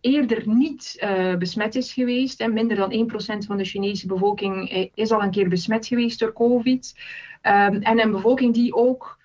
eerder 0.00 0.48
niet 0.48 0.96
uh, 1.00 1.36
besmet 1.36 1.74
is 1.74 1.92
geweest. 1.92 2.40
En 2.40 2.52
minder 2.52 2.76
dan 2.76 3.08
1% 3.10 3.46
van 3.46 3.56
de 3.56 3.64
Chinese 3.64 4.06
bevolking 4.06 4.70
is 4.94 5.12
al 5.12 5.22
een 5.22 5.30
keer 5.30 5.48
besmet 5.48 5.86
geweest 5.86 6.18
door 6.18 6.32
COVID. 6.32 6.94
Um, 7.42 7.82
en 7.82 8.00
een 8.00 8.10
bevolking 8.10 8.54
die 8.54 8.74
ook 8.74 9.18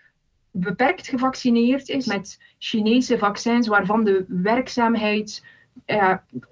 beperkt 0.51 1.07
gevaccineerd 1.07 1.89
is 1.89 2.05
met 2.05 2.39
Chinese 2.59 3.17
vaccins 3.17 3.67
waarvan 3.67 4.03
de 4.03 4.25
werkzaamheid 4.27 5.43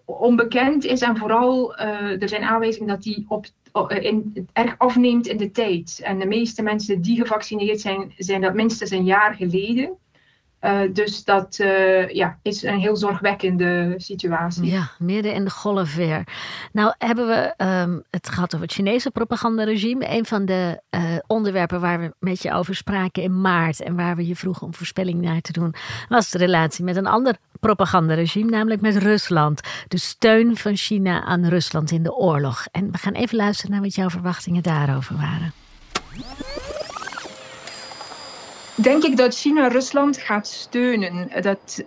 onbekend 0.06 0.84
is. 0.86 1.02
En 1.02 1.18
vooral 1.18 1.76
er 1.76 2.30
zijn 2.30 2.44
aanwijzingen 2.44 2.88
dat 2.88 3.04
die 3.04 3.26
op 3.28 3.46
eh, 3.74 4.04
in, 4.04 4.48
erg 4.54 4.76
afneemt 4.78 5.28
in 5.28 5.38
de 5.38 5.52
tijd. 5.52 6.00
En 6.04 6.20
de 6.20 6.26
meeste 6.26 6.64
mensen 6.64 7.02
die 7.02 7.18
gevaccineerd 7.18 7.82
zijn, 7.82 8.14
zijn 8.18 8.42
dat 8.42 8.54
minstens 8.54 8.92
een 8.92 9.06
jaar 9.06 9.34
geleden. 9.34 9.98
Uh, 10.64 10.80
dus 10.94 11.24
dat 11.24 11.58
uh, 11.62 12.10
ja, 12.10 12.38
is 12.42 12.64
een 12.64 12.80
heel 12.80 12.96
zorgwekkende 12.96 13.94
situatie. 13.98 14.66
Ja, 14.66 14.90
midden 15.00 15.34
in 15.34 15.44
de 15.44 15.50
golf 15.50 15.96
weer. 15.96 16.24
Nou 16.72 16.94
hebben 16.98 17.28
we 17.28 17.54
um, 17.66 18.04
het 18.10 18.30
gehad 18.30 18.54
over 18.54 18.66
het 18.66 18.76
Chinese 18.76 19.12
propagandaregime. 19.12 20.10
Een 20.10 20.26
van 20.26 20.46
de 20.46 20.82
uh, 20.92 21.02
onderwerpen 21.28 21.82
waar 21.82 22.00
we 22.00 22.14
met 22.20 22.42
je 22.42 22.54
over 22.54 22.76
spraken 22.76 23.24
in 23.24 23.42
maart 23.42 23.82
en 23.82 23.96
waar 23.96 24.16
we 24.16 24.28
je 24.28 24.36
vroegen 24.36 24.66
om 24.66 24.74
voorspelling 24.74 25.22
naar 25.22 25.42
te 25.42 25.52
doen, 25.52 25.76
was 26.10 26.30
de 26.30 26.38
relatie 26.38 26.84
met 26.84 26.96
een 26.96 27.08
ander 27.08 27.36
propagandaregime, 27.60 28.50
namelijk 28.50 28.82
met 28.82 28.98
Rusland. 28.98 29.62
De 29.88 30.00
steun 30.00 30.58
van 30.58 30.76
China 30.76 31.24
aan 31.24 31.48
Rusland 31.48 31.92
in 31.92 32.04
de 32.04 32.14
oorlog. 32.14 32.66
En 32.72 32.92
we 32.92 32.98
gaan 32.98 33.14
even 33.14 33.38
luisteren 33.38 33.72
naar 33.72 33.82
wat 33.82 33.96
jouw 33.96 34.10
verwachtingen 34.10 34.64
daarover 34.64 35.16
waren 35.16 35.54
denk 38.76 39.04
ik 39.04 39.18
dat 39.18 39.36
China 39.36 39.68
Rusland 39.68 40.18
gaat 40.18 40.48
steunen. 40.48 41.42
Dat, 41.42 41.84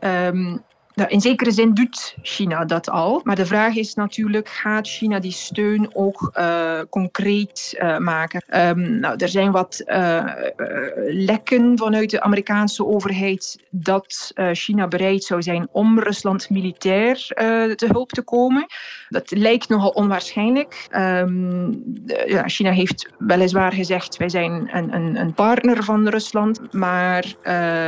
um, 0.00 0.64
in 1.06 1.20
zekere 1.20 1.50
zin 1.50 1.74
doet 1.74 2.16
China 2.22 2.64
dat 2.64 2.90
al. 2.90 3.20
Maar 3.24 3.36
de 3.36 3.46
vraag 3.46 3.74
is 3.74 3.94
natuurlijk, 3.94 4.48
gaat 4.48 4.88
China 4.88 5.18
die 5.18 5.32
steun 5.32 5.90
ook 5.92 6.30
uh, 6.38 6.80
concreet 6.90 7.76
uh, 7.78 7.98
maken? 7.98 8.42
Um, 8.68 8.98
nou, 8.98 9.16
er 9.16 9.28
zijn 9.28 9.50
wat 9.50 9.82
uh, 9.86 10.24
lekken 11.06 11.78
vanuit 11.78 12.10
de 12.10 12.20
Amerikaanse 12.20 12.86
overheid 12.86 13.66
dat 13.70 14.32
China 14.52 14.88
bereid 14.88 15.24
zou 15.24 15.42
zijn 15.42 15.68
om 15.72 16.00
Rusland 16.00 16.50
militair 16.50 17.16
te 17.74 17.86
hulp 17.92 18.10
te 18.10 18.22
komen. 18.22 18.66
Dat 19.08 19.30
lijkt 19.30 19.68
nogal 19.68 19.90
onwaarschijnlijk. 19.90 20.86
Um, 20.96 21.82
ja, 22.26 22.48
China 22.48 22.70
heeft 22.70 23.08
weliswaar 23.18 23.72
gezegd, 23.72 24.16
wij 24.16 24.28
zijn 24.28 24.68
een, 24.72 24.94
een, 24.94 25.16
een 25.16 25.34
partner 25.34 25.84
van 25.84 26.08
Rusland, 26.08 26.72
maar 26.72 27.34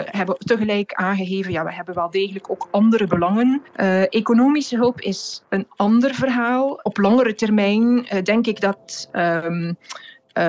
hebben 0.05 0.37
tegelijk 0.39 0.93
aangegeven, 0.93 1.53
ja, 1.53 1.65
we 1.65 1.73
hebben 1.73 1.95
wel 1.95 2.11
degelijk 2.11 2.51
ook 2.51 2.69
andere 2.71 3.00
belangen. 3.07 3.63
Uh, 3.77 4.03
economische 4.03 4.77
hulp 4.77 5.01
is 5.01 5.43
een 5.49 5.67
ander 5.77 6.15
verhaal. 6.15 6.81
Op 6.83 6.97
langere 6.97 7.35
termijn 7.35 7.83
uh, 7.83 8.23
denk 8.23 8.47
ik 8.47 8.61
dat 8.61 9.09
um, 9.13 9.77
uh, 10.35 10.45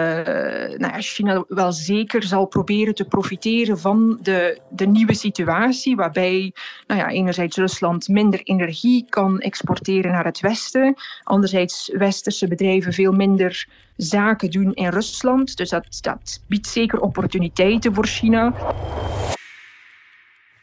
nou 0.77 0.93
ja, 0.93 1.01
China 1.01 1.43
wel 1.47 1.71
zeker 1.71 2.23
zal 2.23 2.45
proberen 2.45 2.95
te 2.95 3.05
profiteren 3.05 3.79
van 3.79 4.19
de, 4.21 4.59
de 4.69 4.87
nieuwe 4.87 5.13
situatie, 5.13 5.95
waarbij 5.95 6.53
nou 6.87 6.99
ja, 6.99 7.09
enerzijds 7.09 7.57
Rusland 7.57 8.07
minder 8.07 8.41
energie 8.43 9.05
kan 9.09 9.39
exporteren 9.39 10.11
naar 10.11 10.25
het 10.25 10.39
Westen, 10.39 10.95
anderzijds 11.23 11.91
westerse 11.93 12.47
bedrijven 12.47 12.93
veel 12.93 13.11
minder 13.11 13.67
zaken 13.97 14.51
doen 14.51 14.73
in 14.73 14.89
Rusland. 14.89 15.57
Dus 15.57 15.69
dat, 15.69 15.97
dat 16.01 16.43
biedt 16.47 16.67
zeker 16.67 16.99
opportuniteiten 16.99 17.93
voor 17.93 18.05
China. 18.05 18.53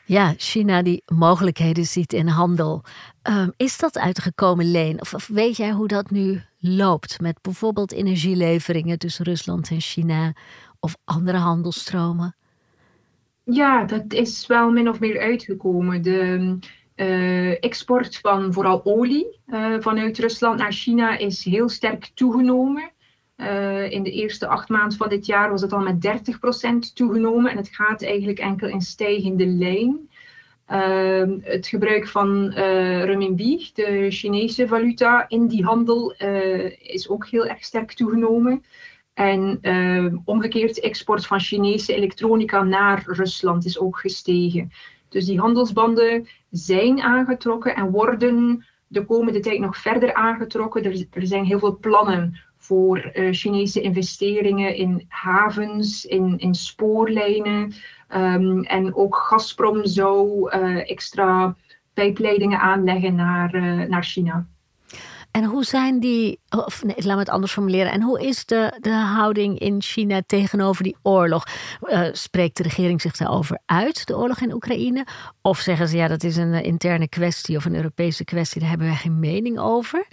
Ja, 0.09 0.35
China 0.37 0.83
die 0.83 1.03
mogelijkheden 1.15 1.85
ziet 1.85 2.13
in 2.13 2.27
handel. 2.27 2.83
Um, 3.23 3.53
is 3.57 3.79
dat 3.79 3.99
uitgekomen, 3.99 4.71
Leen? 4.71 5.01
Of, 5.01 5.15
of, 5.15 5.27
weet 5.27 5.57
jij 5.57 5.71
hoe 5.71 5.89
dat 5.89 6.11
nu 6.11 6.43
loopt 6.59 7.21
met 7.21 7.43
bijvoorbeeld 7.43 7.93
energieleveringen 7.93 8.99
tussen 8.99 9.25
Rusland 9.25 9.71
en 9.71 9.81
China 9.81 10.33
of 10.81 10.97
andere 11.05 11.39
handelstromen? 11.39 12.37
Ja, 13.45 13.85
dat 13.85 14.13
is 14.13 14.47
wel 14.47 14.71
min 14.71 14.89
of 14.89 15.01
meer 15.01 15.21
uitgekomen. 15.21 16.03
De 16.03 16.59
uh, 16.97 17.65
export 17.65 18.17
van 18.17 18.53
vooral 18.53 18.85
olie 18.85 19.41
uh, 19.47 19.75
vanuit 19.79 20.19
Rusland 20.19 20.59
naar 20.59 20.73
China 20.73 21.19
is 21.19 21.45
heel 21.45 21.69
sterk 21.69 22.11
toegenomen. 22.15 22.93
Uh, 23.41 23.91
in 23.91 24.03
de 24.03 24.11
eerste 24.11 24.47
acht 24.47 24.69
maanden 24.69 24.99
van 24.99 25.09
dit 25.09 25.27
jaar 25.27 25.51
was 25.51 25.61
het 25.61 25.73
al 25.73 25.81
met 25.81 26.07
30% 26.91 26.93
toegenomen 26.95 27.51
en 27.51 27.57
het 27.57 27.69
gaat 27.69 28.03
eigenlijk 28.03 28.39
enkel 28.39 28.69
in 28.69 28.81
stijgende 28.81 29.47
lijn. 29.47 30.09
Uh, 30.71 31.23
het 31.43 31.67
gebruik 31.67 32.09
van 32.09 32.53
uh, 32.57 33.05
renminbi, 33.05 33.71
de 33.75 34.07
Chinese 34.11 34.69
valuta, 34.69 35.29
in 35.29 35.47
die 35.47 35.65
handel 35.65 36.15
uh, 36.19 36.93
is 36.93 37.09
ook 37.09 37.27
heel 37.27 37.47
erg 37.47 37.65
sterk 37.65 37.93
toegenomen. 37.93 38.65
En 39.15 39.61
omgekeerd, 40.25 40.81
export 40.81 41.27
van 41.27 41.41
Chinese 41.41 41.95
elektronica 41.95 42.63
naar 42.63 43.03
Rusland 43.07 43.65
is 43.65 43.79
ook 43.79 43.99
gestegen. 43.99 44.71
Dus 45.09 45.25
die 45.25 45.41
handelsbanden 45.41 46.29
zijn 46.51 47.01
aangetrokken 47.01 47.75
en 47.75 47.91
worden 47.91 48.65
de 48.87 49.05
komende 49.05 49.41
tijd 49.41 49.61
nog 49.61 49.77
verder 49.77 50.15
aangetrokken. 50.15 50.85
Er, 50.85 51.07
er 51.11 51.27
zijn 51.27 51.45
heel 51.45 51.59
veel 51.59 51.79
plannen 51.79 52.41
voor 52.69 53.11
uh, 53.15 53.33
Chinese 53.33 53.81
investeringen 53.81 54.75
in 54.75 55.05
havens, 55.09 56.05
in, 56.05 56.39
in 56.39 56.55
spoorlijnen. 56.55 57.73
Um, 58.15 58.63
en 58.63 58.95
ook 58.95 59.17
Gazprom 59.17 59.87
zou 59.87 60.51
uh, 60.55 60.91
extra 60.91 61.57
pijpleidingen 61.95 62.61
aanleggen 62.61 63.15
naar, 63.15 63.55
uh, 63.55 63.89
naar 63.89 64.05
China. 64.05 64.47
En 65.31 65.45
hoe 65.45 65.65
zijn 65.65 66.01
die, 66.01 66.41
of 66.49 66.83
laat 66.83 67.15
me 67.15 67.19
het 67.19 67.29
anders 67.29 67.53
formuleren. 67.53 67.93
En 67.93 68.03
hoe 68.03 68.27
is 68.27 68.45
de, 68.45 68.77
de 68.81 68.95
houding 68.95 69.59
in 69.59 69.83
China 69.83 70.23
tegenover 70.27 70.83
die 70.83 70.97
oorlog? 71.03 71.45
Spreekt 72.13 72.57
de 72.57 72.63
regering 72.63 73.01
zich 73.01 73.17
daarover 73.17 73.59
uit, 73.67 74.07
de 74.07 74.17
oorlog 74.17 74.41
in 74.41 74.53
Oekraïne? 74.53 75.07
Of 75.43 75.59
zeggen 75.59 75.89
ze 75.89 75.97
ja, 75.97 76.09
dat 76.09 76.23
is 76.23 76.37
een 76.37 76.53
eh, 76.53 76.65
interne 76.65 77.09
kwestie 77.09 77.57
of 77.57 77.65
een 77.65 77.75
Europese 77.75 78.25
kwestie, 78.25 78.61
daar 78.61 78.69
hebben 78.69 78.87
wij 78.87 78.97
geen 78.97 79.19
mening 79.19 79.59
over? 79.59 80.07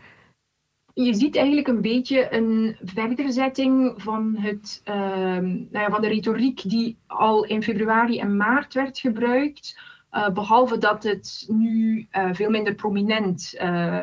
Je 1.03 1.13
ziet 1.13 1.35
eigenlijk 1.35 1.67
een 1.67 1.81
beetje 1.81 2.33
een 2.33 2.77
verderzetting 2.83 3.93
van, 3.97 4.35
het, 4.37 4.81
uh, 4.85 4.95
nou 4.95 5.67
ja, 5.71 5.89
van 5.89 6.01
de 6.01 6.07
retoriek 6.07 6.69
die 6.69 6.97
al 7.07 7.45
in 7.45 7.63
februari 7.63 8.19
en 8.19 8.37
maart 8.37 8.73
werd 8.73 8.99
gebruikt. 8.99 9.79
Uh, 10.11 10.29
behalve 10.29 10.77
dat 10.77 11.03
het 11.03 11.45
nu 11.47 12.07
uh, 12.11 12.29
veel 12.31 12.49
minder 12.49 12.75
prominent 12.75 13.55
uh, 13.61 14.01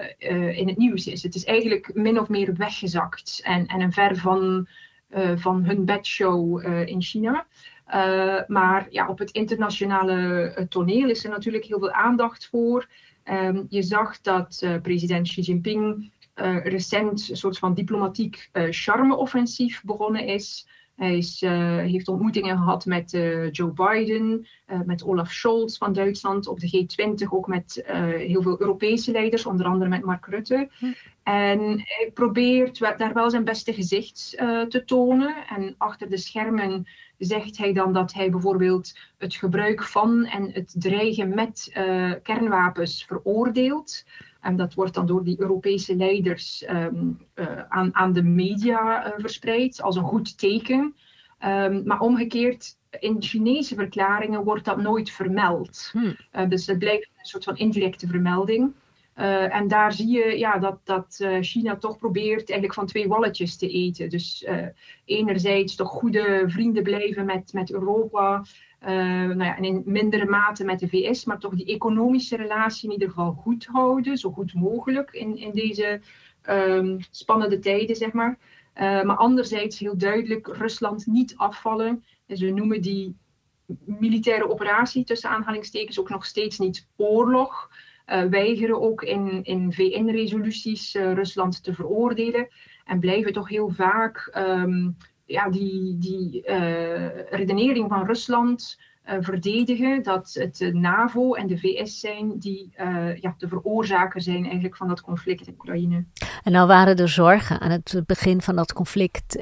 in 0.59 0.69
het 0.69 0.77
nieuws 0.77 1.07
is. 1.07 1.23
Het 1.23 1.35
is 1.35 1.45
eigenlijk 1.45 1.95
min 1.95 2.21
of 2.21 2.29
meer 2.29 2.55
weggezakt 2.57 3.41
en, 3.45 3.67
en 3.67 3.81
een 3.81 3.93
ver 3.93 4.17
van, 4.17 4.69
van 5.35 5.65
hun 5.65 5.85
bedshow 5.85 6.67
in 6.89 7.03
China. 7.03 7.47
maar 8.47 8.87
ja, 8.91 9.09
op 9.09 9.19
het 9.19 9.31
internationale 9.31 10.67
toneel 10.69 11.11
is 11.11 11.25
er 11.25 11.31
natuurlijk 11.31 11.65
heel 11.65 11.79
veel 11.79 11.93
aandacht 11.93 12.49
voor. 12.49 12.89
Um, 13.25 13.67
je 13.69 13.83
zag 13.83 14.21
dat 14.21 14.67
president 14.83 15.29
Xi 15.29 15.41
Jinping 15.41 16.12
recent 16.63 17.29
een 17.31 17.37
soort 17.37 17.59
van 17.59 17.75
diplomatiek 17.75 18.51
charme-offensief 18.71 19.83
begonnen 19.85 20.27
is. 20.27 20.67
Hij 20.97 21.17
is, 21.17 21.43
uh, 21.43 21.77
heeft 21.77 22.09
ontmoetingen 22.09 22.57
gehad 22.57 22.87
met 22.87 23.13
uh, 23.13 23.51
Joe 23.51 23.73
Biden, 23.73 24.47
uh, 24.67 24.81
met 24.85 25.05
Olaf 25.05 25.33
Scholz 25.33 25.79
van 25.79 25.93
Duitsland, 25.93 26.47
op 26.47 26.61
de 26.61 26.87
G20 26.87 27.29
ook 27.29 27.47
met 27.47 27.83
heel 28.17 28.43
veel 28.43 28.61
Europese 28.61 29.11
leiders, 29.11 29.47
onder 29.47 29.67
andere 29.67 29.91
met 29.91 30.05
Mark 30.05 30.27
Rutte. 30.27 30.69
Hm. 30.79 30.93
En 31.23 31.61
hij 31.61 32.11
probeert 32.15 32.79
daar 32.79 33.13
wel 33.13 33.31
zijn 33.31 33.45
beste 33.45 33.73
gezicht 33.73 34.31
te 34.69 34.83
tonen. 34.87 35.35
En 35.49 35.75
achter 35.79 36.11
de 36.11 36.17
schermen 36.17 36.87
zegt 37.19 37.59
hij 37.59 37.73
dan 37.73 37.93
dat 37.93 38.13
hij 38.13 38.31
bijvoorbeeld 38.31 38.99
het 39.19 39.35
gebruik 39.35 39.83
van 39.83 40.25
en 40.25 40.51
het 40.53 40.75
dreigen 40.79 41.35
met 41.35 41.71
kernwapens 42.23 43.05
veroordeelt. 43.05 44.05
En 44.43 44.57
dat 44.57 44.75
wordt 44.75 44.95
dan 44.95 45.07
door 45.07 45.25
die 45.25 45.41
Europese 45.41 45.97
leiders 45.97 46.65
um, 46.71 47.19
uh, 47.35 47.47
aan, 47.69 47.95
aan 47.95 48.13
de 48.13 48.23
media 48.23 49.07
uh, 49.07 49.13
verspreid 49.17 49.83
als 49.83 49.97
een 49.97 50.03
goed 50.03 50.39
teken. 50.39 50.95
Um, 51.45 51.83
maar 51.85 52.01
omgekeerd, 52.01 52.77
in 53.01 53.23
Chinese 53.23 53.75
verklaringen 53.75 54.45
wordt 54.45 54.65
dat 54.65 54.77
nooit 54.77 55.11
vermeld. 55.11 55.89
Hmm. 55.93 56.17
Uh, 56.33 56.49
dus 56.49 56.67
het 56.67 56.79
blijft 56.79 57.11
een 57.19 57.25
soort 57.25 57.45
van 57.45 57.57
indirecte 57.57 58.07
vermelding. 58.07 58.73
en 59.15 59.69
daar 59.69 59.93
zie 59.93 60.09
je 60.09 60.39
ja, 60.39 60.59
dat, 60.59 60.79
dat 60.85 61.27
China 61.41 61.77
toch 61.77 61.99
probeert 61.99 62.51
eigenlijk 62.51 62.75
van 62.75 62.87
twee 62.87 63.09
walletjes 63.09 63.57
te 63.57 63.69
eten. 63.69 64.09
Dus 64.09 64.47
enerzijds 65.05 65.75
toch 65.75 65.89
goede 65.89 66.45
vrienden 66.47 66.83
blijven 66.83 67.25
met, 67.25 67.53
met 67.53 67.73
Europa. 67.73 68.45
Uh, 68.83 68.89
nou 68.89 69.45
ja, 69.45 69.57
in 69.57 69.83
mindere 69.85 70.27
mate 70.27 70.65
met 70.65 70.79
de 70.79 70.89
VS, 70.89 71.25
maar 71.25 71.39
toch 71.39 71.55
die 71.55 71.67
economische 71.67 72.37
relatie 72.37 72.89
in 72.89 72.93
ieder 72.93 73.09
geval 73.09 73.33
goed 73.33 73.67
houden, 73.67 74.17
zo 74.17 74.31
goed 74.31 74.55
mogelijk 74.55 75.11
in, 75.11 75.37
in 75.37 75.51
deze 75.53 76.01
um, 76.51 76.99
spannende 77.11 77.59
tijden, 77.59 77.97
zeg 77.97 78.13
maar. 78.13 78.39
Uh, 78.75 79.03
maar 79.03 79.17
anderzijds 79.17 79.79
heel 79.79 79.99
duidelijk 79.99 80.47
Rusland 80.47 81.07
niet 81.07 81.37
afvallen. 81.37 82.05
En 82.27 82.37
ze 82.37 82.51
noemen 82.51 82.81
die 82.81 83.17
militaire 83.85 84.51
operatie 84.51 85.05
tussen 85.05 85.31
aanhalingstekens 85.31 86.01
ook 86.01 86.11
nog 86.11 86.25
steeds 86.25 86.59
niet 86.59 86.89
oorlog. 86.97 87.71
Uh, 88.07 88.25
weigeren 88.25 88.81
ook 88.81 89.03
in, 89.03 89.45
in 89.45 89.73
VN-resoluties 89.73 90.95
Rusland 90.95 91.65
te 91.65 91.75
veroordelen. 91.75 92.49
En 92.85 93.01
blijven 93.01 93.33
toch 93.33 93.49
heel 93.49 93.69
vaak 93.69 94.33
um, 94.37 94.97
ja, 95.33 95.51
die, 95.51 95.99
die 95.99 96.43
uh, 96.47 97.31
redenering 97.31 97.89
van 97.89 98.07
Rusland 98.07 98.79
uh, 99.07 99.15
verdedigen 99.21 100.03
dat 100.03 100.31
het 100.33 100.57
de 100.57 100.75
NAVO 100.75 101.35
en 101.35 101.47
de 101.47 101.59
VS 101.59 102.01
zijn 102.01 102.39
die 102.39 102.73
uh, 102.81 103.17
ja, 103.17 103.35
de 103.39 103.49
veroorzaker 103.49 104.21
zijn 104.21 104.45
eigenlijk 104.45 104.77
van 104.77 104.89
dat 104.89 105.01
conflict 105.01 105.47
in 105.47 105.53
Oekraïne. 105.53 106.05
En 106.43 106.53
nou 106.53 106.67
waren 106.67 106.97
er 106.97 107.09
zorgen 107.09 107.61
aan 107.61 107.71
het 107.71 108.03
begin 108.07 108.43
van 108.43 108.57
dat 108.57 108.73
conflict, 108.73 109.33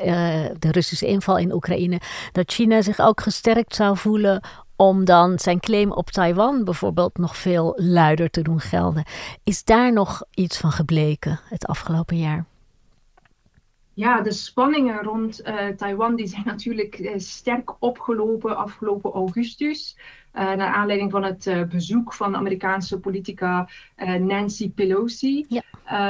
de 0.59 0.70
Russische 0.70 1.06
inval 1.06 1.38
in 1.38 1.52
Oekraïne, 1.52 2.00
dat 2.32 2.52
China 2.52 2.82
zich 2.82 3.00
ook 3.00 3.20
gesterkt 3.20 3.74
zou 3.74 3.96
voelen 3.96 4.42
om 4.76 5.05
dan 5.05 5.38
zijn 5.38 5.61
claim 5.61 5.92
op 5.92 6.11
Taiwan 6.11 6.64
bijvoorbeeld 6.64 7.18
nog 7.18 7.37
veel 7.37 7.72
luider 7.76 8.31
te 8.31 8.42
doen 8.42 8.61
gelden. 8.61 9.05
Is 9.44 9.64
daar 9.64 9.92
nog 9.92 10.22
iets 10.35 10.59
van 10.59 10.72
gebleken 10.72 11.40
het 11.48 11.66
afgelopen 11.66 12.16
jaar? 12.16 12.50
Ja, 13.94 14.20
de 14.20 14.33
spanningen 14.33 15.03
rond 15.03 15.46
uh, 15.46 15.68
Taiwan 15.68 16.16
die 16.16 16.26
zijn 16.26 16.42
natuurlijk 16.55 16.98
uh, 16.98 17.12
sterk 17.16 17.83
opgelopen 17.83 18.57
afgelopen 18.57 19.12
augustus. 19.12 19.96
Uh, 20.35 20.42
naar 20.42 20.74
aanleiding 20.74 21.11
van 21.11 21.24
het 21.24 21.68
bezoek 21.68 22.14
van 22.14 22.33
de 22.33 22.38
Amerikaanse 22.38 23.00
politica 23.00 23.68
Nancy 24.18 24.70
Pelosi. 24.70 25.46
Ja. 25.48 25.62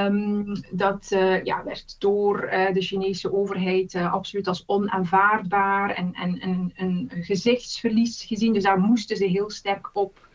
Um, 0.07 0.55
dat 0.71 1.07
ja, 1.43 1.65
werd 1.65 2.01
door 2.01 2.41
de 2.73 2.81
Chinese 2.81 3.33
overheid 3.33 3.95
absoluut 3.95 4.49
als 4.49 4.63
onaanvaardbaar 4.67 5.91
en, 5.91 6.13
en, 6.15 6.41
en 6.41 6.73
een 6.77 7.11
gezichtsverlies 7.11 8.25
gezien. 8.25 8.53
Dus 8.53 8.63
daar 8.63 8.79
moesten 8.79 9.17
ze 9.17 9.25
heel 9.25 9.51
sterk 9.51 9.91
op 9.93 10.29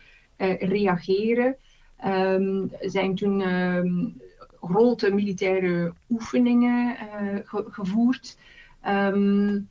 reageren. 0.60 1.56
Um, 2.06 2.72
zijn 2.80 3.16
toen 3.16 3.42
um, 3.42 4.22
grote 4.68 5.14
militaire 5.14 5.94
oefeningen 6.10 6.98
uh, 7.54 7.60
gevoerd. 7.70 8.38
Um, 8.88 9.70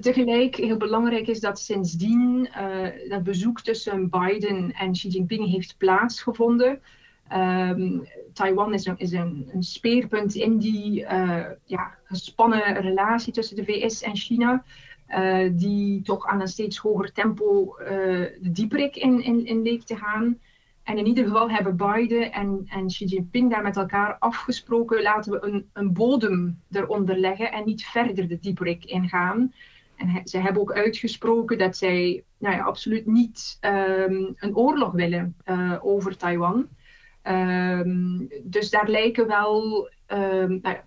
tegelijk 0.00 0.56
heel 0.56 0.76
belangrijk 0.76 1.26
is 1.26 1.40
dat 1.40 1.58
sindsdien 1.58 2.48
uh, 2.56 3.08
dat 3.08 3.22
bezoek 3.22 3.60
tussen 3.60 4.10
Biden 4.10 4.72
en 4.72 4.92
Xi 4.92 5.08
Jinping 5.08 5.50
heeft 5.50 5.74
plaatsgevonden. 5.78 6.80
Um, 7.32 8.06
Taiwan 8.32 8.74
is, 8.74 8.86
een, 8.86 8.98
is 8.98 9.12
een, 9.12 9.50
speerpunt 9.58 10.34
in 10.34 10.58
die 10.58 11.00
uh, 11.00 11.44
ja, 11.64 11.94
gespannen 12.04 12.80
relatie 12.80 13.32
tussen 13.32 13.56
de 13.56 13.64
VS 13.64 14.02
en 14.02 14.16
China. 14.16 14.64
die 15.52 16.02
toch 16.02 16.26
aan 16.26 16.40
een 16.40 16.48
steeds 16.48 16.78
hoger 16.78 17.12
tempo 17.12 17.76
de 17.78 18.50
dieperik 18.52 18.96
in, 18.96 19.22
in, 19.22 19.46
in 19.46 19.62
leek 19.62 19.82
te 19.82 19.96
gaan. 19.96 20.38
En 20.84 20.98
in 20.98 21.06
ieder 21.06 21.24
geval 21.24 21.50
hebben 21.50 21.76
Biden 21.76 22.32
en, 22.32 22.62
en 22.66 22.86
Xi 22.86 23.04
Jinping 23.04 23.50
daar 23.50 23.62
met 23.62 23.76
elkaar 23.76 24.16
afgesproken, 24.18 25.02
laten 25.02 25.32
we 25.32 25.46
een, 25.46 25.68
een 25.72 25.92
bodem 25.92 26.60
eronder 26.70 27.16
leggen 27.18 27.52
en 27.52 27.64
niet 27.64 27.84
verder 27.84 28.28
de 28.28 28.38
dieperik 28.38 28.84
ingaan. 28.84 29.52
En 29.96 30.20
ze 30.24 30.38
hebben 30.38 30.62
ook 30.62 30.72
uitgesproken 30.72 31.58
dat 31.58 31.76
zij 31.76 32.24
nou 32.38 32.56
ja, 32.56 32.62
absoluut 32.62 33.06
niet 33.06 33.58
um, 33.60 34.34
een 34.36 34.56
oorlog 34.56 34.92
willen 34.92 35.36
uh, 35.44 35.76
over 35.80 36.16
Taiwan. 36.16 36.68
Um, 37.22 38.28
dus 38.42 38.70
daar 38.70 38.88
lijken 38.88 39.26
wel, 39.26 39.88
um, 40.06 40.58
nou 40.62 40.74
ja, 40.74 40.84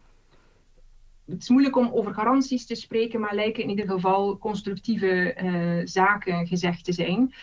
het 1.25 1.41
is 1.41 1.49
moeilijk 1.49 1.75
om 1.75 1.89
over 1.93 2.13
garanties 2.13 2.65
te 2.65 2.75
spreken, 2.75 3.19
maar 3.19 3.35
lijken 3.35 3.63
in 3.63 3.69
ieder 3.69 3.87
geval 3.87 4.37
constructieve 4.37 5.37
uh, 5.43 5.81
zaken 5.85 6.47
gezegd 6.47 6.85
te 6.85 6.91
zijn. 6.91 7.33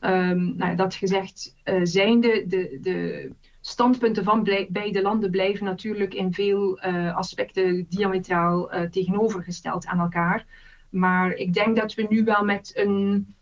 Um, 0.00 0.56
nou, 0.56 0.76
dat 0.76 0.94
gezegd 0.94 1.54
uh, 1.64 1.80
zijnde, 1.82 2.44
de, 2.46 2.78
de 2.82 3.30
standpunten 3.60 4.24
van 4.24 4.48
beide 4.68 5.02
landen 5.02 5.30
blijven 5.30 5.64
natuurlijk 5.64 6.14
in 6.14 6.32
veel 6.32 6.78
uh, 6.86 7.16
aspecten 7.16 7.86
diametraal 7.88 8.74
uh, 8.74 8.80
tegenovergesteld 8.80 9.86
aan 9.86 9.98
elkaar. 9.98 10.46
Maar 10.90 11.32
ik 11.32 11.54
denk 11.54 11.76
dat 11.76 11.94
we 11.94 12.06
nu 12.08 12.24
wel 12.24 12.44
met 12.44 12.72
een 12.74 13.34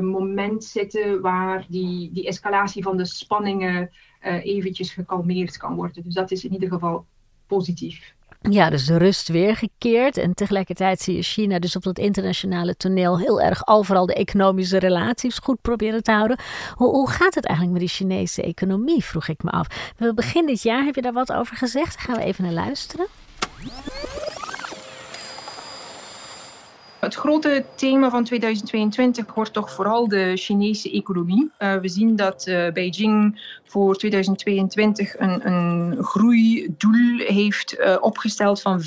moment 0.00 0.64
zitten 0.64 1.20
waar 1.20 1.66
die, 1.68 2.12
die 2.12 2.26
escalatie 2.26 2.82
van 2.82 2.96
de 2.96 3.04
spanningen 3.04 3.90
eventjes 4.42 4.92
gekalmeerd 4.92 5.56
kan 5.56 5.74
worden. 5.74 6.02
Dus 6.02 6.14
dat 6.14 6.30
is 6.30 6.44
in 6.44 6.52
ieder 6.52 6.68
geval 6.68 7.06
positief. 7.46 8.14
Ja, 8.40 8.70
dus 8.70 8.86
de 8.86 8.96
rust 8.96 9.28
weergekeerd. 9.28 10.16
En 10.16 10.34
tegelijkertijd 10.34 11.00
zie 11.00 11.16
je 11.16 11.22
China 11.22 11.58
dus 11.58 11.76
op 11.76 11.82
dat 11.82 11.98
internationale 11.98 12.76
toneel 12.76 13.18
heel 13.18 13.40
erg 13.40 13.66
overal 13.66 14.06
de 14.06 14.14
economische 14.14 14.78
relaties 14.78 15.38
goed 15.38 15.60
proberen 15.60 16.02
te 16.02 16.12
houden. 16.12 16.38
Hoe, 16.74 16.90
hoe 16.90 17.10
gaat 17.10 17.34
het 17.34 17.44
eigenlijk 17.44 17.78
met 17.78 17.88
die 17.88 17.96
Chinese 17.96 18.42
economie, 18.42 19.04
vroeg 19.04 19.28
ik 19.28 19.42
me 19.42 19.50
af. 19.50 19.66
Begin 20.14 20.46
dit 20.46 20.62
jaar 20.62 20.84
heb 20.84 20.94
je 20.94 21.02
daar 21.02 21.12
wat 21.12 21.32
over 21.32 21.56
gezegd. 21.56 22.00
Gaan 22.00 22.16
we 22.16 22.22
even 22.22 22.44
naar 22.44 22.52
luisteren. 22.52 23.06
Het 26.98 27.14
grote 27.14 27.64
thema 27.74 28.10
van 28.10 28.24
2022 28.24 29.34
wordt 29.34 29.52
toch 29.52 29.72
vooral 29.72 30.08
de 30.08 30.32
Chinese 30.36 30.90
economie. 30.90 31.50
Uh, 31.58 31.74
we 31.76 31.88
zien 31.88 32.16
dat 32.16 32.46
uh, 32.46 32.72
Beijing 32.72 33.40
voor 33.64 33.96
2022 33.96 35.18
een, 35.18 35.46
een 35.46 36.04
groeidoel 36.04 37.18
heeft 37.18 37.78
uh, 37.78 37.96
opgesteld 38.00 38.62
van 38.62 38.80
5,5 38.82 38.86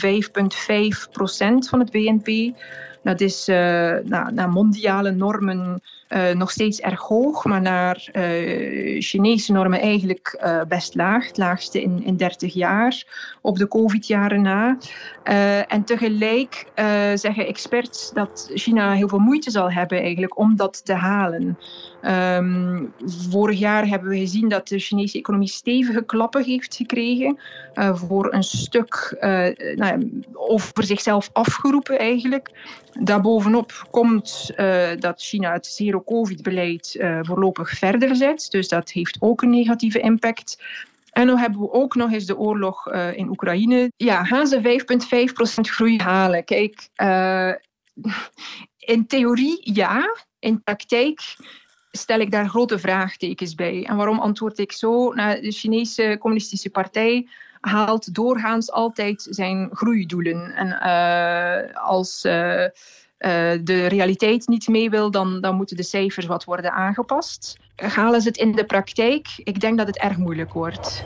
procent 1.11 1.69
van 1.69 1.79
het 1.79 1.91
BNP. 1.91 2.57
Dat 3.03 3.21
is 3.21 3.45
naar, 3.45 4.33
naar, 4.33 4.49
mondiale 4.49 5.11
normen 5.11 5.81
uh, 6.13 6.31
nog 6.31 6.51
steeds 6.51 6.79
erg 6.79 7.01
hoog, 7.01 7.45
maar 7.45 7.61
naar 7.61 8.09
uh, 8.13 9.01
Chinese 9.01 9.51
normen 9.51 9.79
eigenlijk 9.79 10.39
best 10.67 10.95
laag. 10.95 11.27
Het 11.27 11.37
laagste 11.37 11.81
in, 11.81 12.03
in 12.03 12.17
30 12.17 12.53
jaar, 12.53 13.03
op 13.41 13.57
de 13.57 13.67
COVID-jaren 13.67 14.41
na. 14.41 14.77
en 15.67 15.83
tegelijk 15.83 16.65
zeggen 17.15 17.47
experts 17.47 18.11
dat 18.13 18.51
China 18.53 18.91
heel 18.91 19.07
veel 19.07 19.19
moeite 19.19 19.51
zal 19.51 19.71
hebben 19.71 19.99
eigenlijk 19.99 20.37
om 20.37 20.55
dat 20.55 20.85
te 20.85 20.93
halen. 20.93 21.57
Um, 22.05 22.93
vorig 23.29 23.59
jaar 23.59 23.87
hebben 23.87 24.09
we 24.09 24.17
gezien 24.17 24.49
dat 24.49 24.67
de 24.67 24.79
Chinese 24.79 25.17
economie 25.17 25.47
stevige 25.47 26.05
klappen 26.05 26.43
heeft 26.43 26.75
gekregen. 26.75 27.39
Voor 27.93 28.33
een 28.33 28.43
stuk 28.43 29.17
nou 29.75 29.75
ja, 29.75 29.97
over 30.33 30.83
zichzelf 30.83 31.29
afgeroepen 31.33 31.99
eigenlijk. 31.99 32.51
Daarbovenop 32.99 33.87
komt 33.91 34.53
dat 34.99 35.21
China 35.21 35.53
het 35.53 35.65
zero-covid-beleid 36.05 36.97
voorlopig 37.21 37.69
verder 37.69 38.15
zet. 38.15 38.47
Dus 38.49 38.67
dat 38.67 38.91
heeft 38.91 39.17
ook 39.19 39.41
een 39.41 39.49
negatieve 39.49 39.99
impact. 39.99 40.63
En 41.11 41.27
dan 41.27 41.37
hebben 41.37 41.59
we 41.59 41.71
ook 41.71 41.95
nog 41.95 42.11
eens 42.11 42.25
de 42.25 42.37
oorlog 42.37 42.91
in 42.91 43.29
Oekraïne. 43.29 43.91
Ja, 43.97 44.23
gaan 44.23 44.47
ze 44.47 44.61
5,5% 44.61 45.71
groei 45.71 45.97
halen? 45.97 46.43
Kijk, 46.43 46.89
in 48.77 49.07
theorie 49.07 49.73
ja. 49.73 50.15
In 50.39 50.63
praktijk 50.63 51.35
stel 51.91 52.19
ik 52.19 52.31
daar 52.31 52.49
grote 52.49 52.79
vraagtekens 52.79 53.55
bij. 53.55 53.85
En 53.85 53.95
waarom 53.95 54.19
antwoord 54.19 54.59
ik 54.59 54.71
zo? 54.71 55.13
Nou, 55.13 55.41
de 55.41 55.51
Chinese 55.51 56.15
Communistische 56.19 56.69
Partij 56.69 57.27
haalt 57.59 58.13
doorgaans 58.13 58.71
altijd 58.71 59.27
zijn 59.29 59.69
groeidoelen. 59.71 60.55
En 60.55 60.79
als 61.73 62.27
uh, 63.21 63.51
de 63.63 63.85
realiteit 63.87 64.47
niet 64.47 64.67
mee 64.67 64.89
wil, 64.89 65.11
dan, 65.11 65.41
dan 65.41 65.55
moeten 65.55 65.77
de 65.77 65.83
cijfers 65.83 66.25
wat 66.25 66.43
worden 66.43 66.71
aangepast. 66.71 67.57
Halen 67.75 68.21
ze 68.21 68.27
het 68.27 68.37
in 68.37 68.51
de 68.51 68.65
praktijk? 68.65 69.27
Ik 69.37 69.59
denk 69.59 69.77
dat 69.77 69.87
het 69.87 69.97
erg 69.97 70.17
moeilijk 70.17 70.53
wordt. 70.53 71.03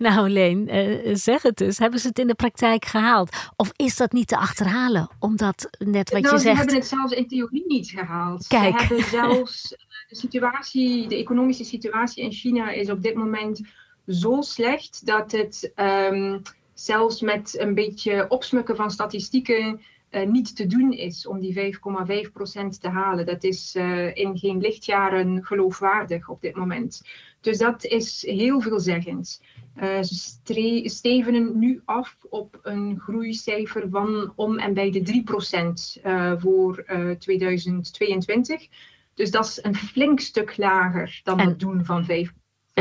Nou, 0.00 0.28
Leen, 0.28 0.74
uh, 0.74 1.14
zeg 1.14 1.42
het 1.42 1.56
dus. 1.56 1.78
Hebben 1.78 2.00
ze 2.00 2.08
het 2.08 2.18
in 2.18 2.26
de 2.26 2.34
praktijk 2.34 2.84
gehaald? 2.84 3.36
Of 3.56 3.72
is 3.76 3.96
dat 3.96 4.12
niet 4.12 4.28
te 4.28 4.36
achterhalen? 4.36 5.08
Omdat 5.18 5.70
net 5.78 6.10
wat 6.10 6.22
nou, 6.22 6.34
je 6.34 6.40
zegt. 6.40 6.56
Ze 6.56 6.62
hebben 6.62 6.74
het 6.74 6.86
zelfs 6.86 7.12
in 7.12 7.28
theorie 7.28 7.64
niet 7.66 7.90
gehaald. 7.90 8.46
Kijk. 8.46 8.80
Ze 8.80 8.86
hebben 8.86 9.04
zelfs 9.20 9.74
eh, 9.74 9.78
de 10.08 10.16
situatie, 10.16 11.08
de 11.08 11.16
economische 11.16 11.64
situatie 11.64 12.24
in 12.24 12.32
China 12.32 12.70
is 12.70 12.90
op 12.90 13.02
dit 13.02 13.14
moment 13.14 13.60
zo 14.06 14.40
slecht 14.40 15.06
dat 15.06 15.32
het 15.32 15.72
um, 15.76 16.42
zelfs 16.74 17.20
met 17.20 17.58
een 17.58 17.74
beetje 17.74 18.28
opsmukken 18.28 18.76
van 18.76 18.90
statistieken 18.90 19.80
uh, 20.10 20.26
niet 20.26 20.56
te 20.56 20.66
doen 20.66 20.92
is 20.92 21.26
om 21.26 21.40
die 21.40 21.54
5,5% 21.54 21.80
te 22.80 22.88
halen. 22.88 23.26
Dat 23.26 23.44
is 23.44 23.76
uh, 23.76 24.14
in 24.16 24.38
geen 24.38 24.60
lichtjaren 24.60 25.44
geloofwaardig 25.44 26.28
op 26.28 26.40
dit 26.40 26.56
moment. 26.56 27.02
Dus 27.40 27.58
dat 27.58 27.84
is 27.84 28.22
heel 28.26 28.60
veelzeggend. 28.60 29.42
Uh, 29.76 30.02
ze 30.02 30.84
stevenen 30.84 31.58
nu 31.58 31.82
af 31.84 32.16
op 32.30 32.58
een 32.62 32.98
groeicijfer 33.00 33.88
van 33.90 34.32
om 34.36 34.58
en 34.58 34.74
bij 34.74 34.90
de 34.90 35.22
3% 35.98 36.02
uh, 36.04 36.32
voor 36.36 36.84
uh, 36.88 37.10
2022. 37.10 38.68
Dus 39.14 39.30
dat 39.30 39.46
is 39.46 39.58
een 39.62 39.74
flink 39.74 40.20
stuk 40.20 40.56
lager 40.56 41.20
dan 41.24 41.38
en, 41.38 41.48
het 41.48 41.60
doen 41.60 41.84
van 41.84 42.04
5 42.04 42.32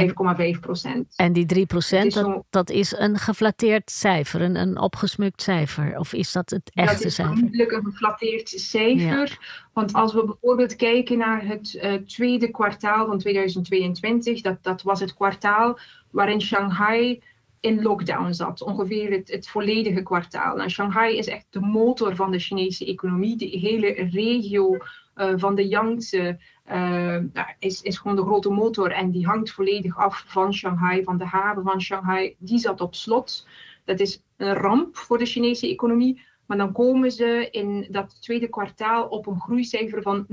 5,5 0.07 0.59
procent. 0.59 1.13
En 1.15 1.33
die 1.33 1.45
3 1.45 1.65
procent, 1.65 2.13
dat, 2.13 2.43
dat, 2.49 2.69
is 2.69 2.97
een 2.97 3.17
geflatteerd 3.17 3.91
cijfer, 3.91 4.41
een, 4.41 4.55
een 4.55 4.79
opgesmukt 4.79 5.41
cijfer? 5.41 5.99
Of 5.99 6.13
is 6.13 6.31
dat 6.31 6.49
het 6.49 6.71
echte 6.73 7.09
cijfer? 7.09 7.23
Dat 7.23 7.33
is 7.33 7.39
vermoedelijk 7.39 7.71
een 7.71 7.83
geflatteerd 7.91 8.49
cijfer. 8.49 9.27
Ja. 9.29 9.37
Want 9.73 9.93
als 9.93 10.13
we 10.13 10.25
bijvoorbeeld 10.25 10.75
kijken 10.75 11.17
naar 11.17 11.45
het 11.45 11.79
uh, 11.83 11.93
tweede 11.93 12.51
kwartaal 12.51 13.05
van 13.05 13.17
2022, 13.17 14.41
dat, 14.41 14.57
dat 14.63 14.81
was 14.81 14.99
het 14.99 15.13
kwartaal 15.13 15.79
waarin 16.09 16.41
Shanghai 16.41 17.21
in 17.59 17.81
lockdown 17.81 18.31
zat, 18.31 18.61
ongeveer 18.61 19.11
het, 19.11 19.31
het 19.31 19.47
volledige 19.47 20.01
kwartaal. 20.01 20.55
Nou, 20.55 20.69
Shanghai 20.69 21.17
is 21.17 21.27
echt 21.27 21.45
de 21.49 21.59
motor 21.59 22.15
van 22.15 22.31
de 22.31 22.39
Chinese 22.39 22.85
economie. 22.85 23.37
De 23.37 23.45
hele 23.45 24.09
regio 24.11 24.77
uh, 25.15 25.33
van 25.35 25.55
de 25.55 25.67
Yangtze 25.67 26.39
uh, 26.71 27.17
is, 27.59 27.81
is 27.81 27.97
gewoon 27.97 28.15
de 28.15 28.21
grote 28.21 28.49
motor 28.49 28.91
en 28.91 29.11
die 29.11 29.25
hangt 29.25 29.51
volledig 29.51 29.97
af 29.97 30.23
van 30.27 30.53
Shanghai, 30.53 31.03
van 31.03 31.17
de 31.17 31.25
haven 31.25 31.63
van 31.63 31.81
Shanghai. 31.81 32.35
Die 32.37 32.59
zat 32.59 32.81
op 32.81 32.95
slot. 32.95 33.47
Dat 33.85 33.99
is 33.99 34.21
een 34.37 34.53
ramp 34.53 34.97
voor 34.97 35.17
de 35.17 35.25
Chinese 35.25 35.67
economie. 35.67 36.21
Maar 36.45 36.57
dan 36.57 36.71
komen 36.71 37.11
ze 37.11 37.47
in 37.51 37.87
dat 37.89 38.21
tweede 38.21 38.47
kwartaal 38.47 39.07
op 39.07 39.27
een 39.27 39.39
groeicijfer 39.39 40.01
van 40.01 40.27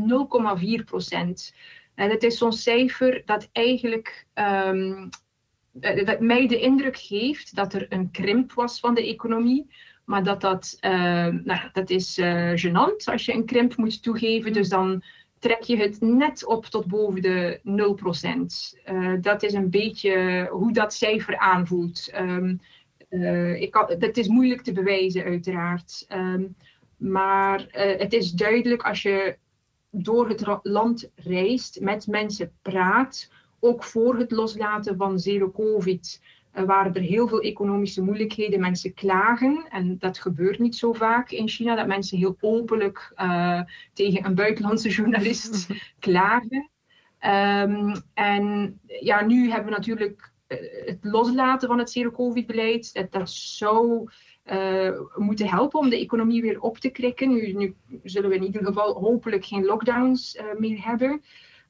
0,4 0.81 0.85
procent. 0.85 1.55
En 1.94 2.11
het 2.11 2.22
is 2.22 2.38
zo'n 2.38 2.53
cijfer 2.53 3.22
dat 3.25 3.49
eigenlijk 3.53 4.27
um, 4.35 5.09
dat 5.81 6.20
mij 6.20 6.46
de 6.46 6.61
indruk 6.61 6.96
geeft 6.96 7.55
dat 7.55 7.72
er 7.72 7.87
een 7.88 8.11
krimp 8.11 8.53
was 8.53 8.81
van 8.81 8.94
de 8.94 9.07
economie. 9.07 9.66
Maar 10.05 10.25
dat 10.25 10.40
dat, 10.40 10.79
uh, 10.81 10.90
nou, 11.27 11.61
dat 11.72 11.90
is 11.90 12.18
uh, 12.18 12.53
gênant 12.55 13.05
als 13.05 13.25
je 13.25 13.33
een 13.33 13.46
krimp 13.46 13.77
moet 13.77 14.03
toegeven. 14.03 14.53
Dus 14.53 14.68
dan 14.68 15.03
trek 15.38 15.62
je 15.62 15.77
het 15.77 16.01
net 16.01 16.46
op 16.46 16.64
tot 16.64 16.87
boven 16.87 17.22
de 17.22 17.61
0%. 17.64 17.64
Uh, 17.64 19.12
eh, 19.12 19.22
dat 19.22 19.42
is 19.42 19.53
een 19.53 19.70
beetje 19.70 20.46
hoe 20.51 20.72
dat 20.72 20.94
cijfer 20.94 21.37
aanvoelt. 21.37 22.11
Um, 22.14 22.61
ik 23.55 23.70
kan, 23.70 23.94
dat 23.99 24.16
is 24.16 24.29
moeilijk 24.29 24.62
te 24.62 24.72
bewijzen, 24.72 25.25
uiteraard. 25.25 26.07
Um, 26.12 26.57
maar 26.96 27.61
uh, 27.61 27.99
het 27.99 28.12
is 28.12 28.31
duidelijk 28.31 28.83
als 28.83 29.03
je 29.03 29.37
door 29.90 30.29
het 30.29 30.59
land 30.62 31.11
reist, 31.14 31.81
met 31.81 32.07
mensen 32.07 32.53
praat, 32.62 33.31
ook 33.61 33.85
voor 33.85 34.16
het 34.16 34.31
loslaten 34.31 34.96
van 34.96 35.18
zero 35.18 35.51
covid 35.51 36.20
uh, 36.22 36.36
waren 36.64 36.95
er 36.95 37.01
heel 37.01 37.29
veel 37.29 37.40
economische 37.40 38.03
moeilijkheden. 38.03 38.61
Mensen 38.61 38.95
klagen 38.95 39.66
en 39.69 39.99
dat 39.99 40.19
gebeurt 40.19 40.59
niet 40.59 40.77
zo 40.77 40.92
vaak 40.92 41.31
in 41.31 41.49
China, 41.49 41.75
dat 41.75 41.87
mensen 41.87 42.19
heel 42.19 42.37
openlijk 42.40 43.12
uh, 43.16 43.61
tegen 43.92 44.25
een 44.25 44.35
buitenlandse 44.35 44.88
journalist 44.88 45.66
klagen. 45.99 46.71
Um, 47.21 47.95
en 48.14 48.79
ja, 49.01 49.25
nu 49.25 49.51
hebben 49.51 49.71
we 49.71 49.77
natuurlijk 49.77 50.33
uh, 50.49 50.59
het 50.85 50.99
loslaten 51.01 51.69
van 51.69 51.79
het 51.79 51.90
zero-covid-beleid. 51.90 52.95
Dat, 52.95 53.12
dat 53.12 53.31
zou 53.31 54.11
uh, 54.53 55.01
moeten 55.14 55.49
helpen 55.49 55.79
om 55.79 55.88
de 55.88 55.99
economie 55.99 56.42
weer 56.42 56.61
op 56.61 56.79
te 56.79 56.88
krikken. 56.88 57.29
Nu, 57.29 57.53
nu, 57.53 57.75
zullen 58.03 58.31
we 58.31 58.37
in 58.37 58.45
ieder 58.45 58.64
geval 58.64 58.95
hopelijk 58.95 59.45
geen 59.45 59.64
lockdowns 59.64 60.37
uh, 60.37 60.45
meer 60.59 60.85
hebben. 60.85 61.23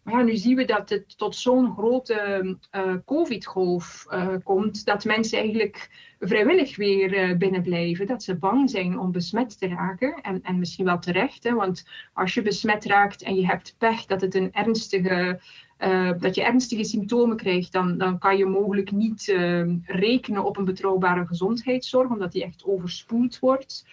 Maar 0.06 0.24
nu 0.24 0.36
zien 0.36 0.56
we 0.56 0.64
dat 0.64 0.88
het 0.88 1.18
tot 1.18 1.36
zo'n 1.36 1.72
grote 1.72 2.56
uh, 2.72 2.94
COVID-golf 3.04 4.06
uh, 4.10 4.34
komt, 4.44 4.84
dat 4.84 5.04
mensen 5.04 5.38
eigenlijk 5.38 5.90
vrijwillig 6.20 6.76
weer 6.76 7.28
uh, 7.28 7.36
binnen 7.36 7.62
blijven. 7.62 8.06
Dat 8.06 8.22
ze 8.22 8.36
bang 8.36 8.70
zijn 8.70 8.98
om 8.98 9.12
besmet 9.12 9.58
te 9.58 9.68
raken. 9.68 10.20
En, 10.22 10.42
en 10.42 10.58
misschien 10.58 10.84
wel 10.84 10.98
terecht, 10.98 11.44
hè, 11.44 11.54
want 11.54 11.88
als 12.12 12.34
je 12.34 12.42
besmet 12.42 12.84
raakt 12.84 13.22
en 13.22 13.34
je 13.34 13.46
hebt 13.46 13.74
pech 13.78 14.04
dat, 14.04 14.20
het 14.20 14.34
een 14.34 14.52
ernstige, 14.52 15.40
dat 16.18 16.34
je 16.34 16.42
ernstige 16.42 16.84
symptomen 16.84 17.36
krijgt, 17.36 17.72
dan, 17.72 17.98
dan 17.98 18.18
kan 18.18 18.36
je 18.36 18.46
mogelijk 18.46 18.90
niet 18.90 19.34
rekenen 19.84 20.44
op 20.44 20.56
een 20.56 20.64
betrouwbare 20.64 21.26
gezondheidszorg, 21.26 22.10
omdat 22.10 22.32
die 22.32 22.44
echt 22.44 22.64
overspoeld 22.64 23.38
wordt. 23.38 23.86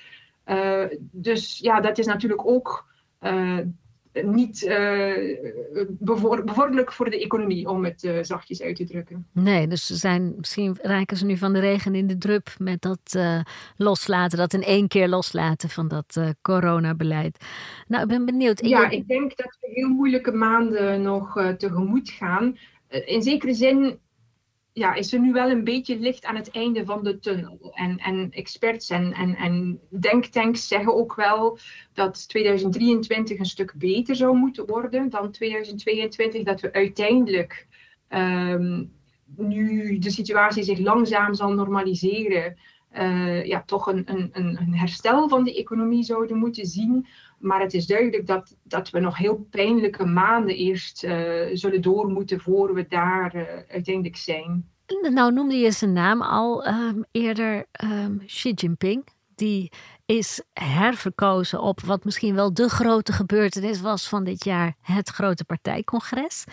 dus 0.99 1.60
ja, 1.60 1.80
dat 1.80 1.97
is 1.97 2.06
natuurlijk 2.06 2.47
ook 2.47 2.86
niet 4.21 4.63
uh, 4.63 5.38
bevorderlijk 5.99 6.91
voor 6.91 7.10
de 7.10 7.21
economie, 7.21 7.69
om 7.69 7.84
het 7.84 8.04
uh, 8.04 8.17
zachtjes 8.21 8.62
uit 8.62 8.76
te 8.76 8.84
drukken. 8.84 9.28
Nee, 9.32 9.67
dus 9.67 9.86
ze 9.86 9.95
zijn, 9.95 10.34
misschien 10.38 10.78
raken 10.82 11.17
ze 11.17 11.26
nu 11.26 11.38
van 11.38 11.54
de 11.54 11.60
regen 11.60 11.95
in 11.95 12.08
de 12.08 12.17
drup 12.17 12.49
met 12.58 12.82
dat 12.82 13.13
uh, 13.15 13.39
loslaten, 13.78 14.38
dat 14.38 14.54
in 14.54 14.63
één 14.63 14.88
keer 14.88 15.08
loslaten 15.08 15.69
van 15.69 15.88
dat 15.88 16.19
coronabeleid. 16.41 17.45
Nou, 17.88 18.04
ik 18.04 18.10
ben 18.10 18.26
benieuwd. 18.26 18.65
Ja, 18.65 18.89
ik 18.89 19.08
denk 19.08 19.36
dat 19.36 19.58
we 19.62 19.69
heel 19.73 19.89
moeilijke 19.89 20.32
maanden 20.32 21.02
nog 21.02 21.54
tegemoet 21.58 22.10
gaan. 22.10 22.58
in 23.06 23.21
zekere 23.21 23.54
zin 23.54 23.99
ja, 24.73 24.93
is 24.93 25.13
er 25.13 25.19
nu 25.19 25.31
wel 25.31 25.49
een 25.49 25.63
beetje 25.63 25.99
licht 25.99 26.25
aan 26.25 26.36
het 26.36 26.51
einde 26.51 26.86
van 26.86 27.03
de 27.03 27.19
tunnel. 27.19 27.71
En, 27.73 27.97
en 27.97 28.31
experts 28.31 28.89
en, 28.89 29.13
en, 29.13 29.36
en 29.36 29.79
denktanks 29.89 30.67
zeggen 30.67 30.95
ook 30.95 31.15
wel 31.15 31.57
dat 31.93 32.29
2023 32.29 33.39
een 33.39 33.45
stuk 33.45 33.73
beter 33.75 34.15
zou 34.15 34.38
moeten 34.38 34.65
worden 34.65 35.09
dan 35.09 35.31
2022. 35.31 36.43
Dat 36.43 36.62
we 36.62 36.73
uiteindelijk, 36.73 37.67
um, 38.09 38.91
nu 39.36 39.97
de 39.97 40.12
situatie 40.12 40.63
zich 40.63 40.79
langzaam 40.79 41.33
zal 41.33 41.53
normaliseren, 41.53 42.57
uh, 42.97 43.45
ja, 43.45 43.63
toch 43.65 43.88
een, 43.88 44.03
een, 44.05 44.29
een 44.33 44.75
herstel 44.75 45.29
van 45.29 45.43
de 45.43 45.55
economie 45.55 46.03
zouden 46.03 46.38
moeten 46.38 46.65
zien. 46.65 47.07
Maar 47.43 47.62
het 47.62 47.73
is 47.73 47.86
duidelijk 47.86 48.27
dat, 48.27 48.56
dat 48.63 48.89
we 48.89 48.99
nog 48.99 49.17
heel 49.17 49.47
pijnlijke 49.49 50.06
maanden 50.06 50.56
eerst 50.56 51.03
uh, 51.03 51.12
zullen 51.53 51.82
door 51.82 52.08
moeten 52.08 52.39
voor 52.39 52.73
we 52.73 52.88
daar 52.88 53.36
uh, 53.36 53.41
uiteindelijk 53.69 54.15
zijn. 54.15 54.69
Nou 55.12 55.34
noemde 55.34 55.56
je 55.56 55.71
zijn 55.71 55.93
naam 55.93 56.21
al 56.21 56.67
um, 56.67 57.06
eerder, 57.12 57.65
um, 57.84 58.21
Xi 58.25 58.51
Jinping. 58.51 59.08
die 59.36 59.71
is 60.06 60.41
herverkozen 60.53 61.62
op 61.62 61.82
wat 61.82 62.06
misschien 62.06 62.36
wel 62.36 62.53
de 62.53 62.69
grote 62.69 63.13
gebeurtenis 63.13 63.82
was 63.82 64.10
van 64.10 64.23
dit 64.23 64.43
jaar, 64.43 64.75
het 64.82 65.10
grote 65.10 65.43
partijcongres. 65.43 66.43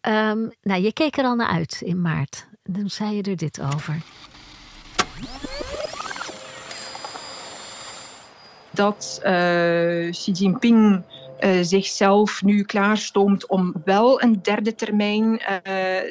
Um, 0.00 0.50
nou, 0.62 0.82
je 0.82 0.92
keek 0.92 1.16
er 1.16 1.24
al 1.24 1.34
naar 1.34 1.48
uit 1.48 1.80
in 1.84 2.00
maart. 2.00 2.48
Dan 2.62 2.90
zei 2.90 3.14
je 3.14 3.22
er 3.22 3.36
dit 3.36 3.60
over. 3.60 4.02
Dat 8.74 9.20
uh, 9.24 10.10
Xi 10.10 10.30
Jinping 10.32 11.02
uh, 11.40 11.58
zichzelf 11.62 12.42
nu 12.42 12.62
klaarstoomt 12.62 13.46
om 13.46 13.74
wel 13.84 14.22
een 14.22 14.42
derde 14.42 14.74
termijn 14.74 15.24
uh, 15.24 15.38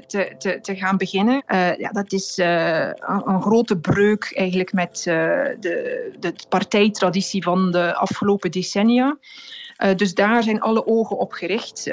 te, 0.08 0.36
te, 0.38 0.60
te, 0.62 0.76
gaan 0.76 0.98
beginnen. 0.98 1.44
Ja, 1.78 1.90
dat 1.92 2.12
is 2.12 2.38
een, 2.38 3.42
grote 3.42 3.78
breuk 3.78 4.32
eigenlijk 4.36 4.74
met 4.74 5.02
de, 5.04 6.16
de 6.20 6.34
partijtraditie 6.50 7.44
van 7.44 7.72
de 7.72 7.96
afgelopen 7.96 8.52
decennia. 8.52 9.18
Dus 9.96 10.14
daar 10.14 10.44
zijn 10.44 10.62
alle 10.62 10.86
ogen 10.86 11.18
op 11.18 11.32
gericht. 11.32 11.84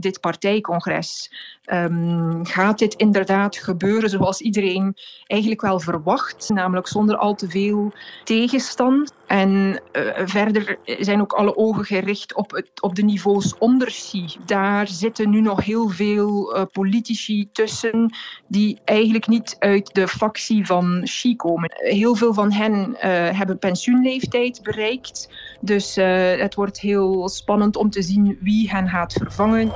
Dit 0.00 0.20
partijcongres. 0.20 1.30
Um, 1.72 2.46
gaat 2.46 2.78
dit 2.78 2.94
inderdaad 2.94 3.56
gebeuren 3.56 4.10
zoals 4.10 4.40
iedereen 4.40 4.96
eigenlijk 5.26 5.60
wel 5.60 5.80
verwacht, 5.80 6.50
namelijk 6.54 6.86
zonder 6.86 7.16
al 7.16 7.34
te 7.34 7.48
veel 7.48 7.92
tegenstand? 8.24 9.12
En 9.26 9.80
uh, 9.92 10.02
verder 10.24 10.78
zijn 10.84 11.20
ook 11.20 11.32
alle 11.32 11.56
ogen 11.56 11.84
gericht 11.84 12.34
op, 12.34 12.50
het, 12.50 12.70
op 12.80 12.94
de 12.94 13.02
niveaus 13.02 13.58
onder 13.58 13.86
Xi. 13.86 14.26
Daar 14.46 14.86
zitten 14.86 15.30
nu 15.30 15.40
nog 15.40 15.64
heel 15.64 15.88
veel 15.88 16.56
uh, 16.56 16.62
politici 16.72 17.48
tussen 17.52 18.14
die 18.46 18.78
eigenlijk 18.84 19.26
niet 19.26 19.56
uit 19.58 19.94
de 19.94 20.08
factie 20.08 20.66
van 20.66 21.00
Xi 21.04 21.36
komen. 21.36 21.72
Heel 21.74 22.14
veel 22.14 22.34
van 22.34 22.52
hen 22.52 22.90
uh, 22.90 22.96
hebben 23.38 23.58
pensioenleeftijd 23.58 24.62
bereikt. 24.62 25.28
Dus 25.60 25.94
het 25.94 26.54
wordt 26.54 26.80
heel 26.80 27.28
spannend 27.28 27.76
om 27.76 27.90
te 27.90 28.02
zien 28.02 28.38
wie 28.40 28.70
hen 28.70 28.88
gaat 28.88 29.12
vervangen. 29.12 29.72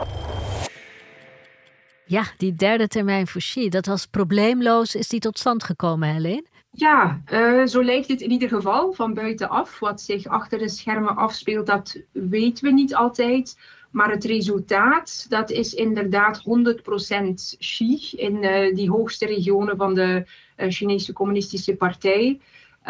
Ja, 2.12 2.24
die 2.36 2.54
derde 2.54 2.88
termijn 2.88 3.24
Xi, 3.24 3.68
dat 3.68 3.86
was 3.86 4.06
probleemloos. 4.06 4.94
Is 4.94 5.08
die 5.08 5.20
tot 5.20 5.38
stand 5.38 5.64
gekomen, 5.64 6.08
Helene? 6.08 6.44
Ja, 6.70 7.22
uh, 7.32 7.66
zo 7.66 7.82
lijkt 7.82 8.08
het 8.08 8.20
in 8.20 8.30
ieder 8.30 8.48
geval 8.48 8.92
van 8.92 9.14
buitenaf. 9.14 9.78
Wat 9.78 10.00
zich 10.00 10.26
achter 10.26 10.58
de 10.58 10.68
schermen 10.68 11.16
afspeelt, 11.16 11.66
dat 11.66 12.00
weten 12.12 12.64
we 12.64 12.72
niet 12.72 12.94
altijd. 12.94 13.58
Maar 13.90 14.10
het 14.10 14.24
resultaat, 14.24 15.26
dat 15.28 15.50
is 15.50 15.74
inderdaad 15.74 16.42
100% 16.42 17.58
Xi 17.58 17.98
in 18.16 18.42
uh, 18.42 18.74
die 18.74 18.90
hoogste 18.90 19.26
regionen 19.26 19.76
van 19.76 19.94
de 19.94 20.24
uh, 20.56 20.70
Chinese 20.70 21.12
Communistische 21.12 21.76
Partij. 21.76 22.40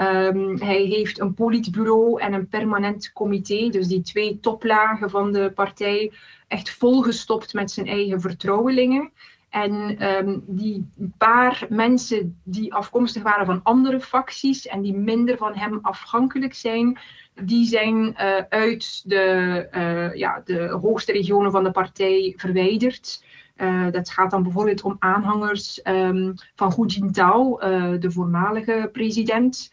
Um, 0.01 0.61
hij 0.61 0.83
heeft 0.83 1.21
een 1.21 1.35
politbureau 1.35 2.21
en 2.21 2.33
een 2.33 2.49
permanent 2.49 3.13
comité, 3.13 3.69
dus 3.69 3.87
die 3.87 4.03
twee 4.03 4.39
toplagen 4.41 5.11
van 5.11 5.33
de 5.33 5.53
partij, 5.55 6.13
echt 6.49 6.71
volgestopt 6.71 7.55
met 7.55 7.71
zijn 7.71 7.87
eigen 7.87 8.21
vertrouwelingen. 8.21 9.11
En 9.49 10.05
um, 10.17 10.43
die 10.47 10.87
paar 11.19 11.67
mensen 11.69 12.41
die 12.43 12.75
afkomstig 12.75 13.23
waren 13.23 13.47
van 13.47 13.61
andere 13.63 14.01
facties 14.01 14.67
en 14.67 14.83
die 14.83 14.95
minder 14.95 15.37
van 15.37 15.55
hem 15.55 15.79
afhankelijk 15.83 16.55
zijn, 16.55 16.99
die 17.35 17.67
zijn 17.67 17.97
uh, 17.97 18.37
uit 18.49 19.03
de, 19.09 19.69
uh, 19.75 20.15
ja, 20.15 20.43
de 20.45 20.79
hoogste 20.83 21.13
regionen 21.13 21.51
van 21.51 21.65
de 21.65 21.71
partij 21.71 22.35
verwijderd. 22.37 23.25
Uh, 23.57 23.91
dat 23.91 24.11
gaat 24.11 24.31
dan 24.31 24.43
bijvoorbeeld 24.43 24.83
om 24.83 24.97
aanhangers 24.99 25.81
um, 25.85 26.35
van 26.55 26.73
Hu 26.77 26.87
Jintao, 26.87 27.59
de 27.99 28.11
voormalige 28.11 28.88
president. 28.93 29.73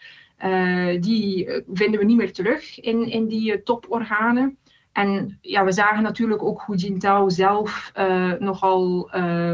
die 1.00 1.50
vinden 1.74 2.00
we 2.00 2.06
niet 2.06 2.18
meer 2.18 2.34
terug 2.34 2.80
in, 2.80 3.10
in 3.10 3.28
die 3.28 3.63
toporganen. 3.63 4.58
En 4.92 5.38
ja, 5.42 5.63
we 5.65 5.72
zagen 5.72 6.04
natuurlijk 6.04 6.44
ook 6.44 6.63
Hu 6.68 6.76
Jintao 6.76 7.30
zelf 7.30 7.92
nogal 8.39 9.10
uh, 9.15 9.54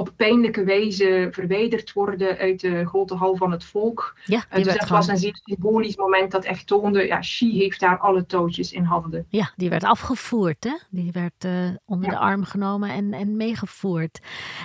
op 0.00 0.12
pijnlijke 0.16 0.64
wijze 0.64 1.28
verwijderd 1.30 1.92
worden 1.92 2.36
uit 2.36 2.60
de 2.60 2.86
grote 2.86 3.14
hal 3.14 3.36
van 3.36 3.50
het 3.50 3.64
volk. 3.64 4.16
Ja, 4.24 4.44
uh, 4.52 4.64
dus 4.64 4.78
dat 4.78 4.88
was 4.88 5.08
een 5.08 5.16
zeer 5.16 5.40
symbolisch 5.44 5.96
moment 5.96 6.30
dat 6.30 6.44
echt 6.44 6.66
toonde, 6.66 7.06
ja, 7.06 7.18
Xi 7.18 7.58
heeft 7.58 7.80
daar 7.80 7.98
alle 7.98 8.26
touwtjes 8.26 8.72
in 8.72 8.84
handen. 8.84 9.26
Ja, 9.28 9.52
die 9.56 9.68
werd 9.70 9.84
afgevoerd, 9.84 10.64
hè? 10.64 10.76
Die 10.90 11.12
werd 11.12 11.46
onder 11.84 12.10
ja. 12.10 12.16
de 12.16 12.20
arm 12.20 12.44
genomen 12.44 12.90
en, 12.90 13.12
en 13.12 13.36
meegevoerd. 13.36 14.18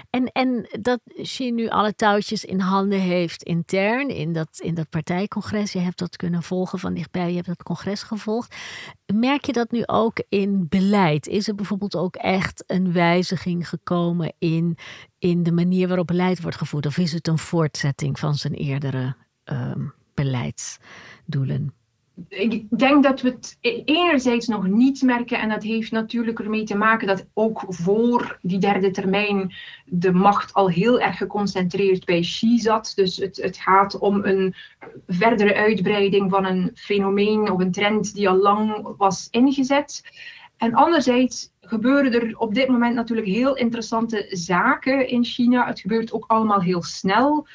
En, 0.09 0.31
en 0.31 0.67
dat 0.81 0.99
Xi 1.21 1.51
nu 1.51 1.67
alle 1.67 1.95
touwtjes 1.95 2.45
in 2.45 2.59
handen 2.59 2.99
heeft 2.99 3.43
intern 3.43 4.09
in 4.09 4.33
dat, 4.33 4.59
in 4.59 4.75
dat 4.75 4.89
partijcongres. 4.89 5.71
Je 5.71 5.79
hebt 5.79 5.99
dat 5.99 6.15
kunnen 6.15 6.43
volgen 6.43 6.79
van 6.79 6.93
dichtbij, 6.93 7.29
je 7.29 7.35
hebt 7.35 7.47
dat 7.47 7.63
congres 7.63 8.03
gevolgd. 8.03 8.55
Merk 9.13 9.45
je 9.45 9.53
dat 9.53 9.71
nu 9.71 9.83
ook 9.85 10.23
in 10.29 10.65
beleid? 10.69 11.27
Is 11.27 11.47
er 11.47 11.55
bijvoorbeeld 11.55 11.95
ook 11.95 12.15
echt 12.15 12.63
een 12.67 12.93
wijziging 12.93 13.69
gekomen 13.69 14.33
in, 14.39 14.77
in 15.29 15.43
de 15.43 15.51
manier 15.51 15.87
waarop 15.87 16.07
beleid 16.07 16.41
wordt 16.41 16.57
gevoerd? 16.57 16.85
Of 16.85 16.97
is 16.97 17.11
het 17.11 17.27
een 17.27 17.37
voortzetting 17.37 18.19
van 18.19 18.35
zijn 18.35 18.53
eerdere 18.53 19.15
um, 19.45 19.93
beleidsdoelen? 20.13 21.73
ik 22.29 22.65
denk 22.77 23.03
dat 23.03 23.21
we 23.21 23.29
het 23.29 23.57
enerzijds 23.85 24.47
nog 24.47 24.67
niet 24.67 25.01
merken. 25.01 25.39
En 25.39 25.49
dat 25.49 25.63
heeft 25.63 25.91
natuurlijk 25.91 26.39
ermee 26.39 26.63
te 26.63 26.77
maken 26.77 27.07
dat 27.07 27.27
ook 27.33 27.63
voor 27.67 28.37
die 28.41 28.59
derde 28.59 28.91
termijn 28.91 29.53
de 29.85 30.11
macht 30.11 30.53
al 30.53 30.69
heel 30.69 30.99
erg 30.99 31.17
geconcentreerd 31.17 32.05
bij 32.05 32.19
Xi 32.19 32.59
zat. 32.59 32.91
Dus 32.95 33.17
het, 33.17 33.37
het 33.37 33.57
gaat 33.57 33.97
om 33.99 34.25
een 34.25 34.55
verdere 35.07 35.55
uitbreiding 35.55 36.29
van 36.31 36.45
een 36.45 36.71
fenomeen 36.75 37.51
of 37.51 37.59
een 37.59 37.71
trend 37.71 38.13
die 38.13 38.29
al 38.29 38.37
lang 38.37 38.93
was 38.97 39.27
ingezet. 39.31 40.03
En 40.57 40.73
anderzijds 40.73 41.51
gebeuren 41.61 42.13
er 42.13 42.37
op 42.37 42.53
dit 42.53 42.67
moment 42.67 42.95
natuurlijk 42.95 43.27
heel 43.27 43.55
interessante 43.55 44.25
zaken 44.29 45.07
in 45.07 45.23
China. 45.23 45.67
Het 45.67 45.79
gebeurt 45.79 46.11
ook 46.13 46.25
allemaal 46.27 46.61
heel 46.61 46.83
snel. 46.83 47.47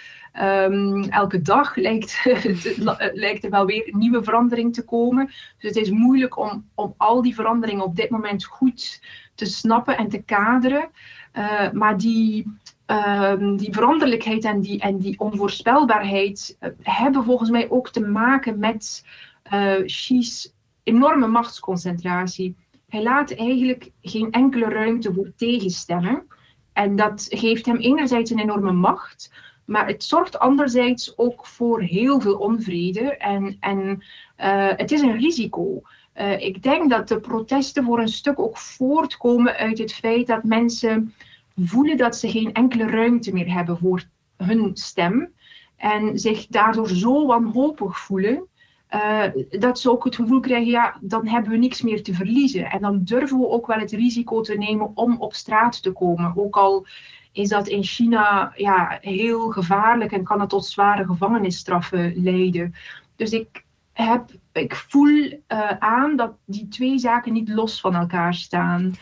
Um, 0.43 1.05
elke 1.05 1.43
dag 1.43 1.77
lijkt, 1.77 2.25
lijkt 3.13 3.45
er 3.45 3.51
wel 3.51 3.67
weer 3.67 3.89
nieuwe 3.91 4.23
verandering 4.23 4.75
te 4.75 4.85
komen. 4.85 5.27
Dus 5.27 5.75
het 5.75 5.77
is 5.77 5.91
moeilijk 5.91 6.39
om, 6.39 6.69
om 6.75 6.95
al 6.97 7.23
die 7.23 7.35
veranderingen 7.35 7.85
op 7.85 7.97
dit 7.97 8.11
moment 8.11 8.45
goed 8.45 9.01
te 9.35 9.45
snappen 9.45 9.97
en 9.97 10.09
te 10.09 10.23
kaderen. 10.23 10.89
Uh, 11.33 11.71
maar 11.71 11.99
die, 11.99 12.59
um, 12.87 13.57
die 13.57 13.73
veranderlijkheid 13.73 14.45
en 14.45 14.61
die, 14.61 14.81
en 14.81 14.99
die 14.99 15.19
onvoorspelbaarheid 15.19 16.57
uh, 16.61 16.71
hebben 16.83 17.25
volgens 17.25 17.51
mij 17.51 17.71
ook 17.71 17.91
te 17.91 18.01
maken 18.01 18.59
met 18.59 19.05
uh, 19.53 19.85
Xi's 19.85 20.53
enorme 20.83 21.27
machtsconcentratie. 21.27 22.57
Hij 22.91 23.03
laat 23.03 23.31
eigenlijk 23.31 23.91
geen 24.03 24.31
enkele 24.31 24.69
ruimte 24.69 25.13
voor 25.13 25.33
tegenstemmen. 25.37 26.27
En 26.73 26.97
dat 26.97 27.27
geeft 27.29 27.67
hem 27.67 27.77
enerzijds 27.77 28.31
een 28.31 28.41
enorme 28.41 28.73
macht, 28.73 29.33
maar 29.65 29.87
het 29.87 30.05
zorgt 30.05 30.39
anderzijds 30.39 31.19
ook 31.19 31.47
voor 31.47 31.81
heel 31.81 32.21
veel 32.21 32.35
onvrede. 32.35 33.17
En, 33.17 33.57
en 33.61 34.05
uh, 34.39 34.69
het 34.77 34.91
is 34.91 35.01
een 35.01 35.19
risico. 35.19 35.83
Uh, 36.15 36.41
ik 36.41 36.63
denk 36.63 36.91
dat 36.91 37.09
de 37.09 37.21
protesten 37.21 37.85
voor 37.85 38.01
een 38.01 38.09
stuk 38.09 38.39
ook 38.39 38.59
voortkomen 38.59 39.57
uit 39.57 39.79
het 39.79 39.93
feit 39.93 40.27
dat 40.27 40.45
mensen 40.45 41.15
voelen 41.57 41.97
dat 41.97 42.17
ze 42.17 42.31
geen 42.31 42.53
enkele 42.53 42.87
ruimte 42.87 43.33
meer 43.33 43.53
hebben 43.53 43.79
voor 43.79 44.05
hun 44.37 44.71
stem. 44.77 45.33
En 45.77 46.19
zich 46.19 46.47
daardoor 46.47 46.89
zo 46.89 47.27
wanhopig 47.27 47.99
voelen. 47.99 48.49
Uh, 48.95 49.25
dat 49.61 49.81
ze 49.81 49.91
ook 49.91 50.05
het 50.05 50.15
gevoel 50.15 50.41
krijgen, 50.41 50.71
ja, 50.71 50.97
dan 51.01 51.27
hebben 51.27 51.51
we 51.51 51.57
niks 51.57 51.83
meer 51.83 52.03
te 52.03 52.15
verliezen. 52.15 52.71
En 52.71 52.81
dan 52.81 53.05
durven 53.05 53.39
we 53.39 53.49
ook 53.49 53.67
wel 53.67 53.79
het 53.79 53.93
risico 53.93 54.41
te 54.41 54.55
nemen 54.55 54.91
om 54.95 55.17
op 55.19 55.35
straat 55.35 55.83
te 55.83 55.93
komen. 55.93 56.33
Ook 56.37 56.57
al 56.57 56.87
is 57.33 57.49
dat 57.49 57.69
in 57.69 57.83
China 57.83 58.53
ja, 58.57 58.99
heel 59.01 59.51
gevaarlijk 59.51 60.13
en 60.13 60.25
kan 60.25 60.41
het 60.41 60.49
tot 60.49 60.67
zware 60.67 61.07
gevangenisstraffen 61.07 62.23
leiden. 62.23 62.75
Dus 63.17 63.31
ik, 63.31 63.65
heb, 63.93 64.31
ik 64.53 64.75
voel 64.75 65.09
uh, 65.09 65.39
aan 65.79 66.17
dat 66.17 66.33
die 66.45 66.69
twee 66.69 66.99
zaken 66.99 67.33
niet 67.33 67.49
los 67.49 67.81
van 67.81 67.95
elkaar 67.95 68.35
staan. 68.35 68.95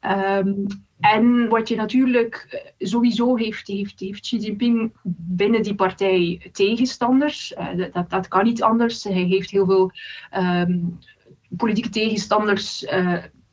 Um, 0.00 0.66
en 1.00 1.48
wat 1.48 1.68
je 1.68 1.76
natuurlijk 1.76 2.46
eh, 2.50 2.88
sowieso 2.88 3.36
heeft, 3.36 3.66
heeft, 3.66 4.00
heeft 4.00 4.20
Xi 4.20 4.36
Jinping 4.36 4.92
binnen 5.16 5.62
die 5.62 5.74
partij 5.74 6.50
tegenstanders. 6.52 7.52
Uh, 7.52 7.92
dat, 7.92 8.10
dat 8.10 8.28
kan 8.28 8.44
niet 8.44 8.62
anders. 8.62 9.04
Hij 9.04 9.12
heeft 9.12 9.50
heel 9.50 9.66
veel 9.66 9.92
um, 10.36 10.98
politieke 11.56 11.88
tegenstanders 11.88 12.82
uh, 12.82 12.90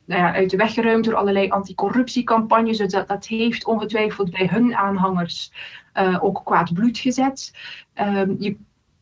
nou 0.04 0.20
ja, 0.20 0.32
uit 0.34 0.50
de 0.50 0.56
weg 0.56 0.72
geruimd 0.74 1.04
door 1.04 1.14
allerlei 1.14 1.48
anticorruptiecampagnes. 1.50 2.78
Dus 2.78 2.92
dat, 3.06 3.26
heeft 3.26 3.66
ongetwijfeld 3.66 4.30
bij 4.30 4.46
hun 4.46 4.76
aanhangers 4.76 5.52
ook 6.20 6.40
kwaad 6.44 6.74
bloed 6.74 6.98
gezet. 6.98 7.52
Um, 7.94 8.36
je 8.38 8.56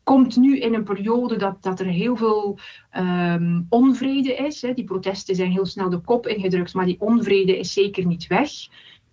komt 0.05 0.35
nu 0.35 0.59
in 0.59 0.73
een 0.73 0.83
periode 0.83 1.37
dat, 1.37 1.63
dat 1.63 1.79
er 1.79 1.85
heel 1.85 2.15
veel 2.15 2.59
um, 2.97 3.65
onvrede 3.69 4.35
is. 4.35 4.61
Hè. 4.61 4.73
Die 4.73 4.83
protesten 4.83 5.35
zijn 5.35 5.51
heel 5.51 5.65
snel 5.65 5.89
de 5.89 5.99
kop 5.99 6.27
ingedrukt, 6.27 6.73
maar 6.73 6.85
die 6.85 7.01
onvrede 7.01 7.57
is 7.57 7.73
zeker 7.73 8.05
niet 8.05 8.27
weg. 8.27 8.49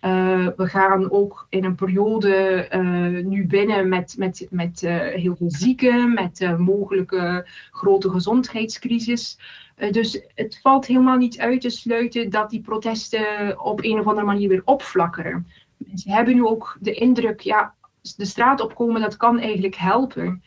Uh, 0.01 0.47
we 0.57 0.67
gaan 0.67 1.11
ook 1.11 1.47
in 1.49 1.63
een 1.63 1.75
periode 1.75 2.67
uh, 2.71 3.25
nu 3.25 3.47
binnen 3.47 3.89
met, 3.89 4.15
met, 4.17 4.47
met 4.49 4.81
uh, 4.81 4.97
heel 4.97 5.35
veel 5.35 5.51
zieken, 5.51 6.13
met 6.13 6.57
mogelijke 6.57 7.47
grote 7.71 8.09
gezondheidscrisis. 8.09 9.39
dus 9.91 10.21
het 10.35 10.59
valt 10.61 10.85
helemaal 10.85 11.17
niet 11.17 11.39
uit 11.39 11.61
te 11.61 11.69
sluiten 11.69 12.29
dat 12.29 12.49
die 12.49 12.61
protesten 12.61 13.59
op 13.63 13.83
een 13.83 13.99
of 13.99 14.07
andere 14.07 14.25
manier 14.25 14.49
weer 14.49 14.61
opflakkeren. 14.65 15.47
Mensen 15.77 16.11
hebben 16.11 16.35
nu 16.35 16.45
ook 16.45 16.77
de 16.79 16.93
indruk, 16.93 17.39
ja, 17.39 17.73
de 18.17 18.25
straat 18.25 18.61
opkomen, 18.61 19.01
dat 19.01 19.17
kan 19.17 19.39
eigenlijk 19.39 19.75
helpen. 19.75 20.43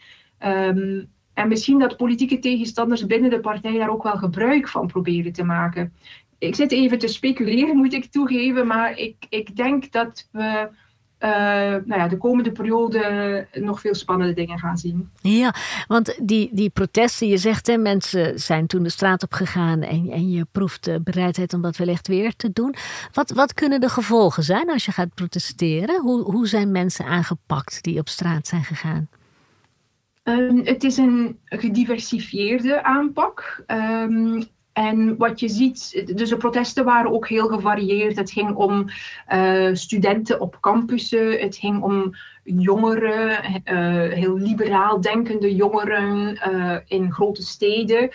Um, 0.47 1.09
en 1.35 1.49
misschien 1.49 1.79
dat 1.79 1.97
politieke 1.97 2.39
tegenstanders 2.39 3.07
binnen 3.07 3.31
de 3.31 3.41
partij 3.41 3.79
daar 3.79 3.91
ook 3.91 4.03
wel 4.03 4.17
gebruik 4.17 4.69
van 4.69 4.87
proberen 4.87 5.33
te 5.33 5.45
maken. 5.45 5.93
Ik 6.39 6.55
zit 6.55 6.73
even 6.73 6.99
te 6.99 7.09
speculeren, 7.09 7.77
moet 7.77 7.93
ik 7.93 8.05
toegeven, 8.05 8.67
maar 8.67 8.99
ik, 8.99 9.27
ik 9.29 9.57
denk 9.57 9.93
dat 9.93 10.29
we 10.31 10.69
uh, 11.21 11.31
nou 11.85 12.01
ja, 12.01 12.09
de 12.09 12.17
komende 12.17 12.53
periode 12.53 13.47
nog 13.53 13.81
veel 13.81 13.95
spannende 13.95 14.35
dingen 14.35 14.59
gaan 14.59 14.79
zien. 14.79 15.11
Ja, 15.21 15.55
want 15.87 16.19
die, 16.23 16.49
die 16.53 16.71
protesten, 16.71 17.29
je 17.29 17.37
zegt 17.37 17.67
hè, 17.67 17.77
mensen 17.77 18.39
zijn 18.41 18.67
toen 18.67 18.83
de 18.83 18.89
straat 18.89 19.23
op 19.23 19.33
gegaan 19.33 19.83
en, 19.83 20.11
en 20.11 20.31
je 20.31 20.47
proeft 20.53 21.05
bereidheid 21.05 21.55
om 21.55 21.63
dat 21.63 21.77
wellicht 21.77 22.09
weer 22.09 22.37
te 22.37 22.53
doen. 22.53 22.75
Wat, 23.13 23.31
wat 23.31 23.55
kunnen 23.55 23.81
de 23.81 23.89
gevolgen 23.89 24.43
zijn 24.43 24.71
als 24.71 24.85
je 24.85 24.93
gaat 24.93 25.15
protesteren? 25.15 26.01
Hoe, 26.01 26.23
hoe 26.23 26.47
zijn 26.47 26.71
mensen 26.71 27.05
aangepakt 27.05 27.83
die 27.83 27.99
op 27.99 28.09
straat 28.09 28.47
zijn 28.47 28.65
gegaan? 28.65 29.09
Um, 30.29 30.61
het 30.65 30.85
is 30.85 30.97
een 30.97 31.39
gediversifieerde 31.45 32.83
aanpak. 32.83 33.65
Um, 33.67 34.45
en 34.73 35.17
wat 35.17 35.41
je 35.41 35.49
ziet, 35.49 36.03
dus 36.17 36.29
de 36.29 36.37
protesten 36.37 36.85
waren 36.85 37.13
ook 37.13 37.29
heel 37.29 37.47
gevarieerd. 37.47 38.17
Het 38.17 38.31
ging 38.31 38.55
om 38.55 38.85
uh, 39.33 39.69
studenten 39.73 40.41
op 40.41 40.59
campussen, 40.61 41.39
het 41.39 41.57
ging 41.57 41.83
om 41.83 42.15
jongeren, 42.47 43.45
uh, 43.65 44.13
heel 44.13 44.37
liberaal 44.37 45.01
denkende 45.01 45.55
jongeren 45.55 46.41
uh, 46.49 46.77
in 46.87 47.13
grote 47.13 47.43
steden. 47.43 48.11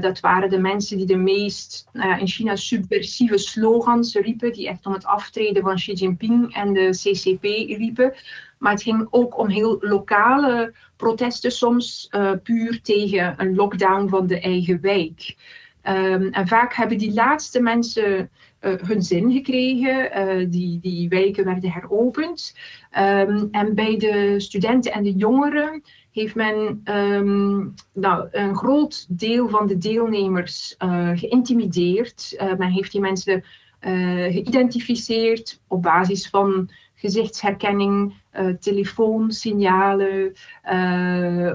dat 0.00 0.20
waren 0.20 0.50
de 0.50 0.58
mensen 0.58 0.96
die 0.96 1.06
de 1.06 1.16
meest 1.16 1.86
in 2.18 2.26
China 2.26 2.56
subversieve 2.56 3.38
slogans 3.38 4.14
riepen, 4.14 4.52
die 4.52 4.68
echt 4.68 4.86
om 4.86 4.92
het 4.92 5.04
aftreden 5.04 5.62
van 5.62 5.74
Xi 5.74 5.92
Jinping 5.92 6.54
en 6.54 6.72
de 6.72 6.88
CCP 6.90 7.42
riepen. 7.78 8.14
Maar 8.58 8.72
het 8.72 8.82
ging 8.82 9.06
ook 9.10 9.38
om 9.38 9.48
heel 9.48 9.76
lokale 9.80 10.74
protesten, 10.96 11.52
soms 11.52 12.10
puur 12.42 12.80
tegen 12.82 13.34
een 13.36 13.54
lockdown 13.54 14.08
van 14.08 14.26
de 14.26 14.40
eigen 14.40 14.80
wijk. 14.80 15.36
Um, 15.84 16.28
en 16.32 16.48
vaak 16.48 16.74
hebben 16.74 16.98
die 16.98 17.12
laatste 17.12 17.60
mensen 17.60 18.30
uh, 18.60 18.72
hun 18.80 19.02
zin 19.02 19.32
gekregen. 19.32 20.18
Uh, 20.18 20.46
die, 20.50 20.80
die 20.80 21.08
wijken 21.08 21.44
werden 21.44 21.70
heropend. 21.70 22.54
Um, 22.98 23.48
en 23.50 23.74
bij 23.74 23.96
de 23.96 24.34
studenten 24.40 24.92
en 24.92 25.02
de 25.02 25.12
jongeren 25.12 25.82
heeft 26.10 26.34
men 26.34 26.80
um, 26.84 27.74
nou, 27.92 28.28
een 28.30 28.56
groot 28.56 29.06
deel 29.08 29.48
van 29.48 29.66
de 29.66 29.78
deelnemers 29.78 30.74
uh, 30.78 31.10
geïntimideerd. 31.14 32.36
men 32.58 32.70
heeft 32.70 32.92
die 32.92 33.00
mensen 33.00 33.44
geïdentificeerd 33.80 35.60
op 35.66 35.82
basis 35.82 36.28
van 36.28 36.70
gezichtsherkenning, 36.94 38.14
telefoonsignalen, 38.60 40.32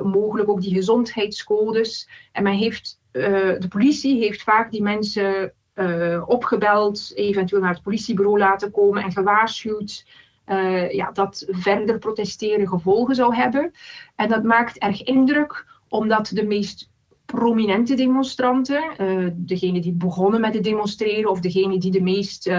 mogelijk 0.04 0.50
ook 0.50 0.62
die 0.62 0.74
gezondheidscodes. 0.74 2.10
En 2.32 2.44
men 2.44 2.54
heeft 2.54 3.02
eh, 3.03 3.03
de 3.13 3.67
politie 3.69 4.17
heeft 4.17 4.43
vaak 4.43 4.71
die 4.71 4.82
mensen 4.82 5.54
uh, 5.76 6.23
opgebeld, 6.26 7.12
eventueel 7.15 7.62
naar 7.62 7.73
het 7.73 7.84
politiebureau 7.84 8.38
laten 8.38 8.71
komen 8.71 9.04
en 9.04 9.12
gewaarschuwd 9.12 10.06
uh, 10.47 10.91
ja, 10.91 11.12
dat 11.12 11.45
verder 11.47 11.99
protesteren 11.99 12.67
gevolgen 12.67 13.15
zou 13.15 13.36
hebben. 13.36 13.71
En 14.15 14.30
dat 14.30 14.43
maakt 14.43 14.78
erg 14.78 15.04
indruk, 15.04 15.65
omdat 15.89 16.32
de 16.34 16.45
meest 16.45 16.91
prominente 17.26 17.95
demonstranten, 17.95 18.84
uh, 18.97 19.30
degene 19.34 19.80
die 19.80 19.93
begonnen 19.93 20.41
met 20.41 20.54
het 20.54 20.63
demonstreren 20.63 21.30
of 21.30 21.39
degene 21.39 21.78
die 21.78 21.91
de 21.91 22.02
meest 22.02 22.49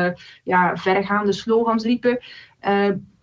ja, 0.45 0.77
vergaande 0.77 1.33
slogans 1.33 1.85
riepen, 1.85 2.21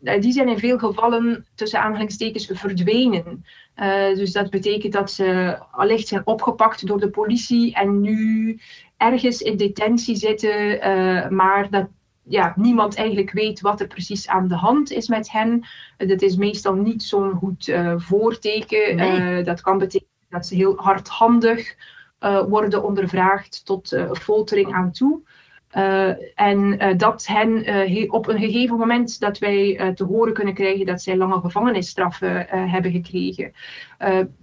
die 0.01 0.31
zijn 0.31 0.49
in 0.49 0.59
veel 0.59 0.77
gevallen 0.77 1.45
tussen 1.55 1.81
aanhalingstekens 1.81 2.49
verdwenen. 2.53 3.45
Uh, 3.75 4.15
dus 4.15 4.31
dat 4.31 4.49
betekent 4.49 4.93
dat 4.93 5.11
ze 5.11 5.57
allicht 5.71 6.07
zijn 6.07 6.21
opgepakt 6.25 6.87
door 6.87 6.99
de 6.99 7.09
politie 7.09 7.73
en 7.73 8.01
nu 8.01 8.59
ergens 8.97 9.41
in 9.41 9.57
detentie 9.57 10.15
zitten, 10.15 10.75
uh, 10.75 11.29
maar 11.29 11.69
dat 11.69 11.87
ja, 12.23 12.53
niemand 12.55 12.95
eigenlijk 12.95 13.31
weet 13.31 13.61
wat 13.61 13.79
er 13.79 13.87
precies 13.87 14.27
aan 14.27 14.47
de 14.47 14.55
hand 14.55 14.91
is 14.91 15.07
met 15.07 15.31
hen. 15.31 15.63
Uh, 15.97 16.09
dat 16.09 16.21
is 16.21 16.35
meestal 16.35 16.73
niet 16.73 17.03
zo'n 17.03 17.33
goed 17.33 17.73
voorteken. 17.95 18.95
Nee. 18.95 19.43
dat 19.43 19.61
kan 19.61 19.77
betekenen 19.77 20.11
dat 20.29 20.45
ze 20.45 20.55
heel 20.55 20.75
hardhandig 20.77 21.75
worden 22.47 22.83
ondervraagd 22.83 23.65
tot 23.65 23.97
foltering 24.11 24.73
aan 24.73 24.91
toe. 24.91 25.21
Uh, 25.77 26.07
en 26.36 26.84
uh, 26.84 26.97
dat 26.97 27.25
hen 27.25 27.69
uh, 27.69 28.13
op 28.13 28.27
een 28.27 28.39
gegeven 28.39 28.77
moment 28.77 29.19
dat 29.19 29.38
wij 29.38 29.91
te 29.95 30.03
horen 30.03 30.34
kunnen 30.34 30.53
krijgen 30.53 30.86
dat 30.86 31.01
zij 31.01 31.17
lange 31.17 31.39
gevangenisstraffen 31.39 32.45
hebben 32.47 32.91
gekregen. 32.91 33.53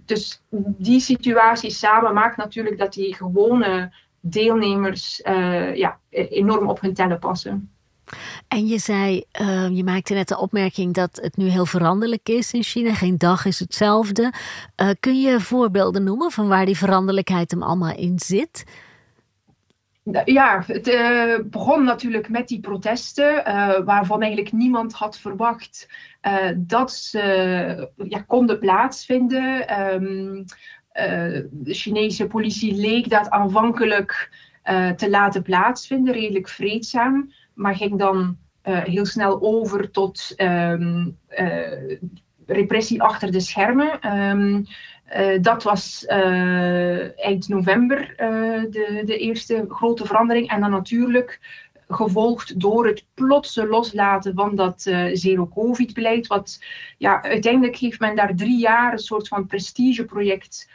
dus 0.05 0.41
die 0.77 0.99
situatie 0.99 1.69
samen 1.69 2.13
maakt 2.13 2.37
natuurlijk 2.37 2.77
dat 2.77 2.93
die 2.93 3.15
gewone 3.15 3.93
deelnemers 4.19 5.21
ja, 5.73 5.99
e-, 6.09 6.23
enorm 6.23 6.69
op 6.69 6.81
hun 6.81 6.93
tellen 6.93 7.19
passen. 7.19 7.71
En 8.47 8.67
je 8.67 8.77
zei, 8.77 9.23
je 9.71 9.83
maakte 9.85 10.13
net 10.13 10.27
de 10.27 10.37
opmerking 10.37 10.93
dat 10.93 11.19
het 11.21 11.37
nu 11.37 11.47
heel 11.47 11.65
veranderlijk 11.65 12.29
is 12.29 12.53
in 12.53 12.63
China. 12.63 12.93
Geen 12.93 13.17
dag 13.17 13.45
is 13.45 13.59
hetzelfde. 13.59 14.33
kun 14.99 15.21
je 15.21 15.39
voorbeelden 15.39 16.03
noemen 16.03 16.31
van 16.31 16.47
waar 16.47 16.65
die 16.65 16.77
veranderlijkheid 16.77 17.51
hem 17.51 17.63
allemaal 17.63 17.95
in 17.95 18.19
zit? 18.19 18.63
Ja, 20.25 20.63
het 20.67 20.87
uh, 20.87 21.35
begon 21.45 21.83
natuurlijk 21.83 22.29
met 22.29 22.47
die 22.47 22.59
protesten, 22.59 23.35
uh, 23.47 23.79
waarvan 23.85 24.21
eigenlijk 24.21 24.53
niemand 24.53 24.93
had 24.93 25.19
verwacht 25.19 25.89
uh, 26.27 26.51
dat 26.57 26.91
ze 26.91 27.89
ja, 27.95 28.19
konden 28.19 28.59
plaatsvinden. 28.59 29.81
Um, 29.93 30.45
de 31.49 31.73
Chinese 31.73 32.27
politie 32.27 32.75
leek 32.75 33.09
dat 33.09 33.29
aanvankelijk 33.29 34.31
te 34.95 35.09
laten 35.09 35.41
plaatsvinden, 35.41 36.13
redelijk 36.13 36.49
vreedzaam, 36.49 37.33
maar 37.53 37.75
ging 37.75 37.99
dan 37.99 38.37
heel 38.61 39.05
snel 39.05 39.41
over 39.41 39.91
tot 39.91 40.33
um, 40.37 41.17
repressie 42.45 43.01
achter 43.01 43.31
de 43.31 43.39
schermen. 43.39 44.17
Um, 44.17 44.65
uh, 45.17 45.41
dat 45.41 45.63
was 45.63 46.05
uh, 46.07 47.19
eind 47.25 47.47
november 47.47 47.99
uh, 47.99 48.61
de, 48.69 49.01
de 49.05 49.17
eerste 49.17 49.65
grote 49.69 50.05
verandering. 50.05 50.49
En 50.49 50.61
dan 50.61 50.71
natuurlijk 50.71 51.39
gevolgd 51.87 52.59
door 52.59 52.87
het 52.87 53.05
plotse 53.13 53.67
loslaten 53.67 54.33
van 54.33 54.55
dat 54.55 54.81
zero-covid-beleid. 55.13 56.27
Wat 56.27 56.63
ja, 56.97 57.23
uiteindelijk 57.23 57.75
heeft 57.75 57.99
men 57.99 58.15
daar 58.15 58.35
drie 58.35 58.59
jaar 58.59 58.91
een 58.91 58.99
soort 58.99 59.27
van 59.27 59.45
prestigeproject 59.45 60.69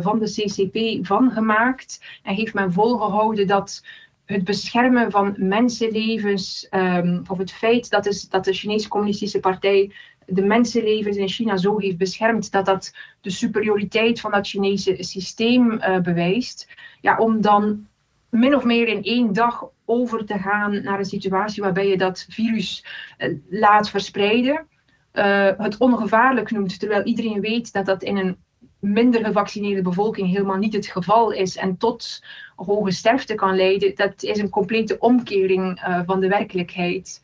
van 0.00 0.18
de 0.18 0.30
CCP 0.30 1.06
van 1.06 1.30
gemaakt. 1.30 2.04
En 2.22 2.34
heeft 2.34 2.54
men 2.54 2.72
volgehouden 2.72 3.46
dat 3.46 3.82
het 4.26 4.44
beschermen 4.44 5.10
van 5.10 5.34
mensenlevens, 5.38 6.66
um, 6.70 7.22
of 7.28 7.38
het 7.38 7.52
feit 7.52 7.90
dat, 7.90 8.06
is, 8.06 8.28
dat 8.28 8.44
de 8.44 8.52
Chinese 8.52 8.88
Communistische 8.88 9.40
Partij 9.40 9.92
de 10.26 10.42
mensenlevens 10.42 11.16
in 11.16 11.28
China 11.28 11.56
zo 11.56 11.78
heeft 11.78 11.96
beschermd 11.96 12.52
dat 12.52 12.64
dat 12.64 12.94
de 13.20 13.30
superioriteit 13.30 14.20
van 14.20 14.30
dat 14.30 14.48
Chinese 14.48 14.96
systeem 14.98 15.72
uh, 15.72 15.98
bewijst. 15.98 16.68
Ja, 17.00 17.18
om 17.18 17.40
dan 17.40 17.86
min 18.30 18.54
of 18.54 18.64
meer 18.64 18.88
in 18.88 19.02
één 19.02 19.32
dag 19.32 19.64
over 19.84 20.24
te 20.24 20.38
gaan 20.38 20.82
naar 20.82 20.98
een 20.98 21.04
situatie 21.04 21.62
waarbij 21.62 21.88
je 21.88 21.96
dat 21.96 22.26
virus 22.28 22.84
uh, 23.18 23.38
laat 23.48 23.90
verspreiden. 23.90 24.66
Uh, 25.12 25.50
het 25.56 25.76
ongevaarlijk 25.78 26.50
noemt, 26.50 26.78
terwijl 26.80 27.02
iedereen 27.02 27.40
weet 27.40 27.72
dat 27.72 27.86
dat 27.86 28.02
in 28.02 28.16
een 28.16 28.36
minder 28.78 29.24
gevaccineerde 29.24 29.82
bevolking 29.82 30.28
helemaal 30.28 30.56
niet 30.56 30.74
het 30.74 30.86
geval 30.86 31.30
is 31.30 31.56
en 31.56 31.76
tot 31.76 32.24
hoge 32.56 32.90
sterfte 32.90 33.34
kan 33.34 33.56
leiden, 33.56 33.94
dat 33.94 34.22
is 34.22 34.38
een 34.38 34.50
complete 34.50 34.98
omkering 34.98 35.80
van 36.06 36.20
de 36.20 36.28
werkelijkheid 36.28 37.20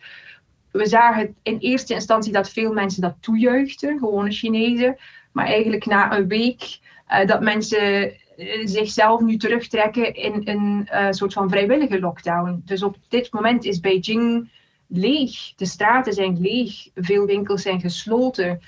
we 0.72 0.86
zagen 0.86 1.34
in 1.42 1.58
eerste 1.58 1.94
instantie 1.94 2.32
dat 2.32 2.50
veel 2.50 2.72
mensen 2.72 3.02
dat 3.02 3.16
toejuichten, 3.20 3.98
gewone 3.98 4.30
Chinezen. 4.30 4.96
Maar 5.32 5.46
eigenlijk 5.46 5.86
na 5.86 6.16
een 6.16 6.28
week 6.28 6.78
uh, 7.08 7.26
dat 7.26 7.40
mensen 7.40 8.04
uh, 8.04 8.66
zichzelf 8.66 9.20
nu 9.20 9.36
terugtrekken 9.36 10.14
in 10.14 10.42
een 10.44 11.14
soort 11.14 11.32
van 11.32 11.50
vrijwillige 11.50 12.00
lockdown. 12.00 12.62
Dus 12.64 12.82
op 12.82 12.96
dit 13.08 13.32
moment 13.32 13.64
is 13.64 13.80
Beijing 13.80 14.50
leeg. 14.86 15.54
De 15.56 15.66
straten 15.66 16.12
zijn 16.12 16.40
leeg. 16.40 16.88
Veel 16.94 17.26
winkels 17.26 17.62
zijn 17.62 17.80
gesloten. 17.80 18.60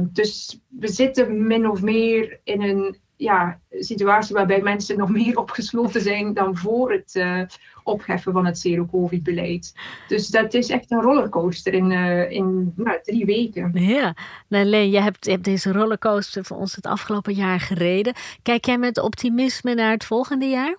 Dus 0.00 0.60
we 0.68 0.88
zitten 0.88 1.46
min 1.46 1.70
of 1.70 1.82
meer 1.82 2.40
in 2.44 2.62
een 2.62 2.96
ja, 3.16 3.60
situatie 3.70 4.34
waarbij 4.34 4.60
mensen 4.62 4.98
nog 4.98 5.08
meer 5.20 5.38
opgesloten 5.38 6.00
zijn 6.00 6.34
dan 6.34 6.56
voor 6.56 6.92
het 6.92 7.14
uh, 7.14 7.40
opheffen 7.82 8.32
van 8.32 8.46
het 8.46 8.58
zero-covid-beleid. 8.58 9.74
Dus 10.08 10.28
dat 10.28 10.54
is 10.54 10.68
echt 10.68 10.90
een 10.90 11.00
rollercoaster 11.00 11.74
in, 11.74 11.90
uh, 11.90 12.30
in 12.30 12.72
nou, 12.76 12.98
drie 13.02 13.24
weken. 13.24 13.70
Ja, 13.74 14.14
nou, 14.48 14.64
Leen, 14.64 14.90
je 14.90 15.00
hebt, 15.00 15.24
je 15.24 15.30
hebt 15.30 15.44
deze 15.44 15.72
rollercoaster 15.72 16.44
voor 16.44 16.56
ons 16.56 16.74
het 16.74 16.86
afgelopen 16.86 17.34
jaar 17.34 17.60
gereden. 17.60 18.14
Kijk 18.42 18.64
jij 18.64 18.78
met 18.78 18.98
optimisme 18.98 19.74
naar 19.74 19.90
het 19.90 20.04
volgende 20.04 20.46
jaar? 20.46 20.76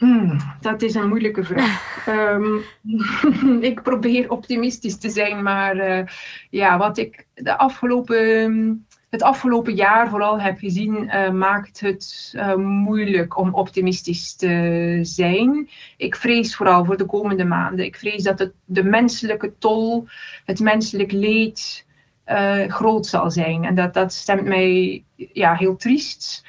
Hmm, 0.00 0.36
dat 0.60 0.82
is 0.82 0.94
een 0.94 1.08
moeilijke 1.08 1.44
vraag. 1.44 2.06
um, 2.08 2.62
ik 3.70 3.82
probeer 3.82 4.30
optimistisch 4.30 4.98
te 4.98 5.10
zijn, 5.10 5.42
maar 5.42 5.76
uh, 5.76 6.06
ja, 6.50 6.78
wat 6.78 6.98
ik 6.98 7.26
de 7.34 7.58
afgelopen 7.58 8.86
het 9.10 9.22
afgelopen 9.22 9.74
jaar 9.74 10.08
vooral 10.08 10.40
heb 10.40 10.58
gezien, 10.58 11.02
uh, 11.04 11.30
maakt 11.30 11.80
het 11.80 12.32
uh, 12.36 12.54
moeilijk 12.54 13.38
om 13.38 13.54
optimistisch 13.54 14.34
te 14.34 14.98
zijn. 15.02 15.68
Ik 15.96 16.16
vrees 16.16 16.56
vooral 16.56 16.84
voor 16.84 16.96
de 16.96 17.06
komende 17.06 17.44
maanden. 17.44 17.84
Ik 17.84 17.96
vrees 17.96 18.22
dat 18.22 18.38
het, 18.38 18.52
de 18.64 18.84
menselijke 18.84 19.52
tol, 19.58 20.08
het 20.44 20.60
menselijk 20.60 21.12
leed 21.12 21.86
groot 22.68 23.06
zal 23.06 23.30
zijn. 23.30 23.64
En 23.64 23.74
dat, 23.74 23.94
dat 23.94 24.12
stemt 24.12 24.44
mij 24.44 25.04
ja, 25.14 25.54
heel 25.54 25.76
triest. 25.76 26.44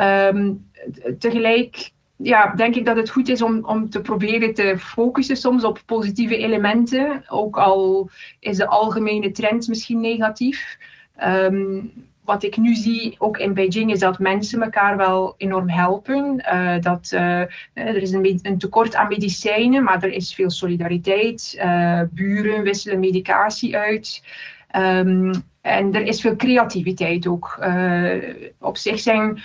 Um, 0.00 0.70
tegelijk 1.18 1.92
ja, 2.24 2.52
denk 2.54 2.74
ik 2.74 2.84
dat 2.84 2.96
het 2.96 3.10
goed 3.10 3.28
is 3.28 3.42
om, 3.42 3.64
om 3.64 3.90
te 3.90 4.00
proberen 4.00 4.54
te 4.54 4.74
focussen 4.78 5.36
soms 5.36 5.64
op 5.64 5.82
positieve 5.86 6.36
elementen. 6.36 7.24
Ook 7.28 7.56
al 7.56 8.10
is 8.40 8.56
de 8.56 8.66
algemene 8.66 9.30
trend 9.30 9.68
misschien 9.68 10.00
negatief. 10.00 10.78
Um, 11.24 11.92
wat 12.24 12.42
ik 12.42 12.56
nu 12.56 12.74
zie, 12.74 13.14
ook 13.18 13.38
in 13.38 13.54
Beijing, 13.54 13.92
is 13.92 13.98
dat 13.98 14.18
mensen 14.18 14.62
elkaar 14.62 14.96
wel 14.96 15.34
enorm 15.36 15.68
helpen. 15.68 16.44
Uh, 16.52 16.80
dat, 16.80 17.10
uh, 17.14 17.40
er 17.74 17.96
is 17.96 18.12
een, 18.12 18.40
een, 18.42 18.58
tekort 18.58 18.94
aan 18.94 19.08
medicijnen, 19.08 19.82
maar 19.82 20.02
er 20.02 20.12
is 20.12 20.34
veel 20.34 20.50
solidariteit. 20.50 21.62
Buren 22.10 22.62
wisselen 22.62 23.00
medicatie 23.00 23.76
uit. 23.76 24.22
Um, 24.76 25.32
en 25.60 25.94
er 25.94 26.02
is 26.02 26.20
veel 26.20 26.36
creativiteit 26.36 27.26
ook. 27.26 27.66
op 28.58 28.76
zich 28.76 29.00
zijn 29.00 29.42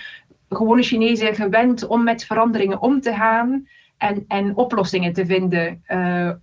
gewone 0.56 0.82
Chinezen 0.82 1.34
gewend 1.34 1.86
om 1.86 2.04
met 2.04 2.24
veranderingen 2.24 2.80
om 2.80 3.00
te 3.00 3.14
gaan 3.14 3.68
en, 3.96 4.24
en 4.28 4.56
oplossingen 4.56 5.12
te 5.12 5.26
vinden. 5.26 5.82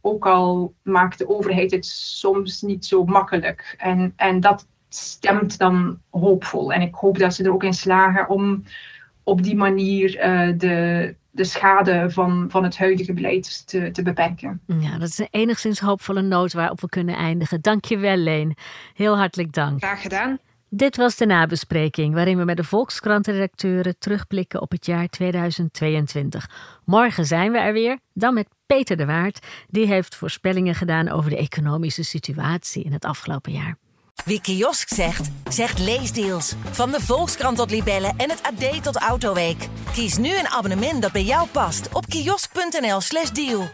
ook 0.01 0.25
al 0.25 0.73
maakt 0.81 1.17
de 1.17 1.29
overheid 1.29 1.71
het 1.71 1.85
soms 1.85 2.61
niet 2.61 2.85
zo 2.85 3.05
makkelijk. 3.05 3.75
En, 3.77 4.13
en 4.15 4.39
dat 4.39 4.67
stemt 4.89 5.57
dan 5.57 5.99
hoopvol. 6.09 6.73
En 6.73 6.81
ik 6.81 6.95
hoop 6.95 7.17
dat 7.17 7.33
ze 7.33 7.43
er 7.43 7.53
ook 7.53 7.63
in 7.63 7.73
slagen 7.73 8.29
om 8.29 8.63
op 9.23 9.43
die 9.43 9.55
manier 9.55 10.15
uh, 10.15 10.57
de, 10.57 11.15
de 11.31 11.43
schade 11.43 12.09
van, 12.09 12.45
van 12.49 12.63
het 12.63 12.77
huidige 12.77 13.13
beleid 13.13 13.67
te, 13.67 13.91
te 13.91 14.01
beperken. 14.01 14.61
Ja, 14.65 14.97
dat 14.97 15.07
is 15.07 15.17
een 15.17 15.27
enigszins 15.31 15.79
hoopvolle 15.79 16.21
noot 16.21 16.53
waarop 16.53 16.81
we 16.81 16.89
kunnen 16.89 17.15
eindigen. 17.15 17.61
Dank 17.61 17.85
je 17.85 17.97
wel, 17.97 18.15
Leen. 18.17 18.55
Heel 18.93 19.17
hartelijk 19.17 19.53
dank. 19.53 19.83
Graag 19.83 20.01
gedaan. 20.01 20.39
Dit 20.69 20.97
was 20.97 21.15
de 21.15 21.25
nabespreking 21.25 22.13
waarin 22.13 22.37
we 22.37 22.43
met 22.43 22.57
de 22.57 22.63
Volkskrant-redacteuren 22.63 23.95
terugblikken 23.99 24.61
op 24.61 24.71
het 24.71 24.85
jaar 24.85 25.07
2022. 25.07 26.49
Morgen 26.85 27.25
zijn 27.25 27.51
we 27.51 27.57
er 27.57 27.73
weer, 27.73 27.99
dan 28.13 28.33
met 28.33 28.47
Peter 28.65 28.97
de 28.97 29.05
Waard. 29.05 29.45
Die 29.69 29.87
heeft 29.87 30.15
voorspellingen 30.15 30.75
gedaan 30.75 31.09
over 31.09 31.29
de 31.29 31.37
economische 31.37 32.03
situatie 32.03 32.83
in 32.83 32.93
het 32.93 33.05
afgelopen 33.05 33.51
jaar. 33.51 33.77
Wie 34.25 34.41
kiosk 34.41 34.87
zegt, 34.87 35.29
zegt 35.49 35.79
leesdeals. 35.79 36.53
Van 36.71 36.91
de 36.91 37.01
Volkskrant 37.01 37.57
tot 37.57 37.71
Libellen 37.71 38.13
en 38.17 38.29
het 38.29 38.41
AD 38.43 38.83
tot 38.83 38.97
Autoweek. 38.97 39.67
Kies 39.93 40.17
nu 40.17 40.37
een 40.37 40.47
abonnement 40.47 41.01
dat 41.01 41.11
bij 41.11 41.23
jou 41.23 41.47
past 41.47 41.93
op 41.93 42.05
kiosk.nl/slash 42.05 43.29
deal. 43.29 43.69